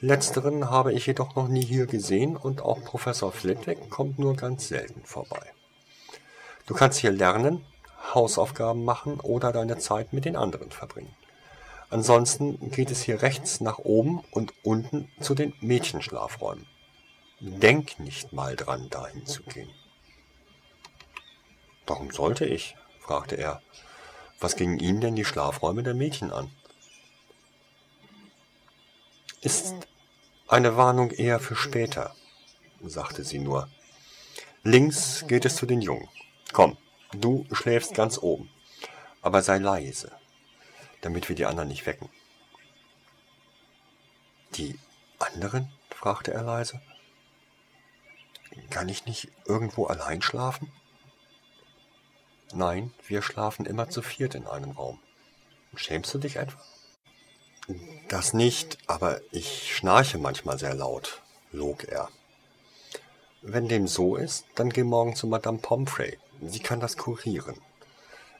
[0.00, 4.68] Letzteren habe ich jedoch noch nie hier gesehen und auch Professor Flitwick kommt nur ganz
[4.68, 5.52] selten vorbei.
[6.64, 7.66] Du kannst hier lernen,
[8.14, 11.14] Hausaufgaben machen oder deine Zeit mit den anderen verbringen.
[11.90, 16.66] Ansonsten geht es hier rechts nach oben und unten zu den Mädchenschlafräumen.
[17.40, 19.70] Denk nicht mal dran, dahin zu gehen.
[21.86, 22.76] Warum sollte ich?
[23.00, 23.62] fragte er.
[24.40, 26.50] Was gingen ihm denn die Schlafräume der Mädchen an?
[29.40, 29.74] Ist
[30.48, 32.14] eine Warnung eher für später,
[32.82, 33.70] sagte sie nur.
[34.62, 36.10] Links geht es zu den Jungen.
[36.52, 36.76] Komm,
[37.12, 38.50] du schläfst ganz oben,
[39.22, 40.12] aber sei leise,
[41.00, 42.10] damit wir die anderen nicht wecken.
[44.56, 44.78] Die
[45.18, 45.72] anderen?
[45.88, 46.82] fragte er leise.
[48.70, 50.72] Kann ich nicht irgendwo allein schlafen?
[52.52, 54.98] Nein, wir schlafen immer zu viert in einem Raum.
[55.76, 56.60] Schämst du dich etwa?
[58.08, 61.22] Das nicht, aber ich schnarche manchmal sehr laut,
[61.52, 62.08] log er.
[63.42, 66.18] Wenn dem so ist, dann geh morgen zu Madame Pomfrey.
[66.42, 67.56] Sie kann das kurieren.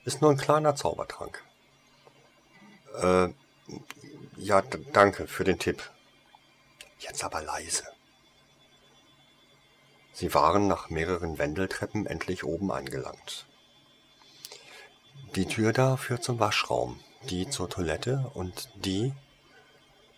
[0.04, 1.42] Ist nur ein kleiner Zaubertrank.
[3.00, 3.28] Äh,
[4.36, 5.90] ja, danke für den Tipp.
[6.98, 7.84] Jetzt aber leise.
[10.12, 13.46] Sie waren nach mehreren Wendeltreppen endlich oben angelangt.
[15.36, 19.12] Die Tür da führt zum Waschraum, die zur Toilette und die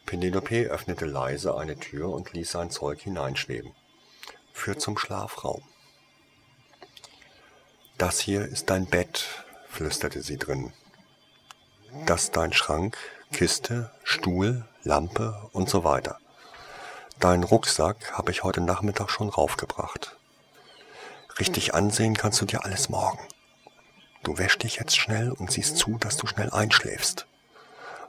[0.07, 3.73] Penelope öffnete leise eine Tür und ließ sein Zeug hineinschweben.
[4.53, 5.63] Führt zum Schlafraum.
[7.99, 10.73] Das hier ist dein Bett, flüsterte sie drin.
[12.07, 12.97] Das dein Schrank,
[13.33, 16.19] Kiste, Stuhl, Lampe und so weiter.
[17.23, 20.19] Deinen Rucksack habe ich heute Nachmittag schon raufgebracht.
[21.39, 23.21] Richtig ansehen kannst du dir alles morgen.
[24.25, 27.29] Du wäschst dich jetzt schnell und siehst zu, dass du schnell einschläfst.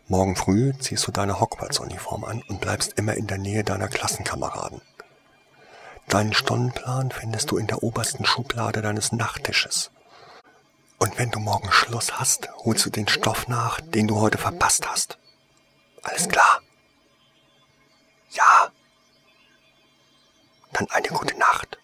[0.07, 4.81] Morgen früh ziehst du deine Hogwarts-Uniform an und bleibst immer in der Nähe deiner Klassenkameraden.
[6.09, 9.91] Deinen Stundenplan findest du in der obersten Schublade deines Nachttisches.
[10.97, 14.89] Und wenn du morgen Schluss hast, holst du den Stoff nach, den du heute verpasst
[14.89, 15.19] hast.
[16.01, 16.61] Alles klar?
[18.31, 18.62] Ja.
[20.73, 21.77] Dann eine gute Nacht,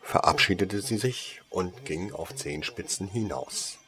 [0.00, 3.78] verabschiedete sie sich und ging auf Zehenspitzen hinaus.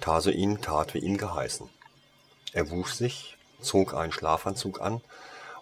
[0.00, 1.70] Tasoin tat wie ihm geheißen.
[2.52, 5.00] Er wusch sich, zog einen Schlafanzug an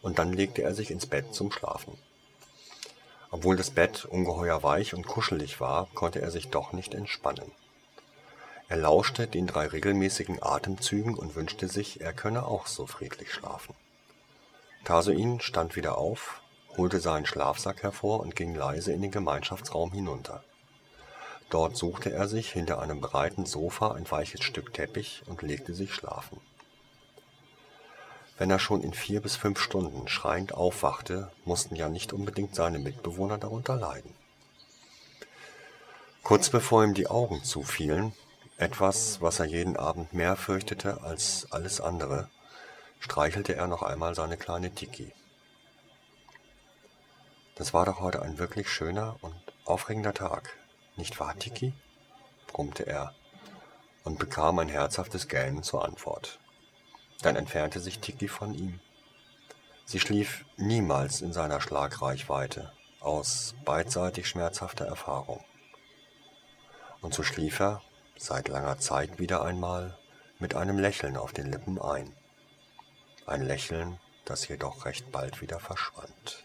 [0.02, 1.96] und dann legte er sich ins Bett zum Schlafen.
[3.30, 7.52] Obwohl das Bett ungeheuer weich und kuschelig war, konnte er sich doch nicht entspannen.
[8.68, 13.76] Er lauschte den drei regelmäßigen Atemzügen und wünschte sich, er könne auch so friedlich schlafen.
[14.84, 16.40] Tasoin stand wieder auf,
[16.78, 20.42] holte seinen Schlafsack hervor und ging leise in den Gemeinschaftsraum hinunter.
[21.50, 25.92] Dort suchte er sich hinter einem breiten Sofa ein weiches Stück Teppich und legte sich
[25.92, 26.40] schlafen.
[28.38, 32.78] Wenn er schon in vier bis fünf Stunden schreiend aufwachte, mussten ja nicht unbedingt seine
[32.78, 34.14] Mitbewohner darunter leiden.
[36.22, 38.12] Kurz bevor ihm die Augen zufielen,
[38.58, 42.28] etwas, was er jeden Abend mehr fürchtete als alles andere,
[43.00, 45.12] streichelte er noch einmal seine kleine Tiki.
[47.58, 49.34] Das war doch heute ein wirklich schöner und
[49.64, 50.56] aufregender Tag,
[50.94, 51.74] nicht wahr, Tiki?
[52.46, 53.16] brummte er
[54.04, 56.38] und bekam ein herzhaftes Gähnen zur Antwort.
[57.20, 58.78] Dann entfernte sich Tiki von ihm.
[59.86, 65.44] Sie schlief niemals in seiner Schlagreichweite, aus beidseitig schmerzhafter Erfahrung.
[67.00, 67.82] Und so schlief er,
[68.16, 69.98] seit langer Zeit wieder einmal,
[70.38, 72.14] mit einem Lächeln auf den Lippen ein.
[73.26, 76.44] Ein Lächeln, das jedoch recht bald wieder verschwand.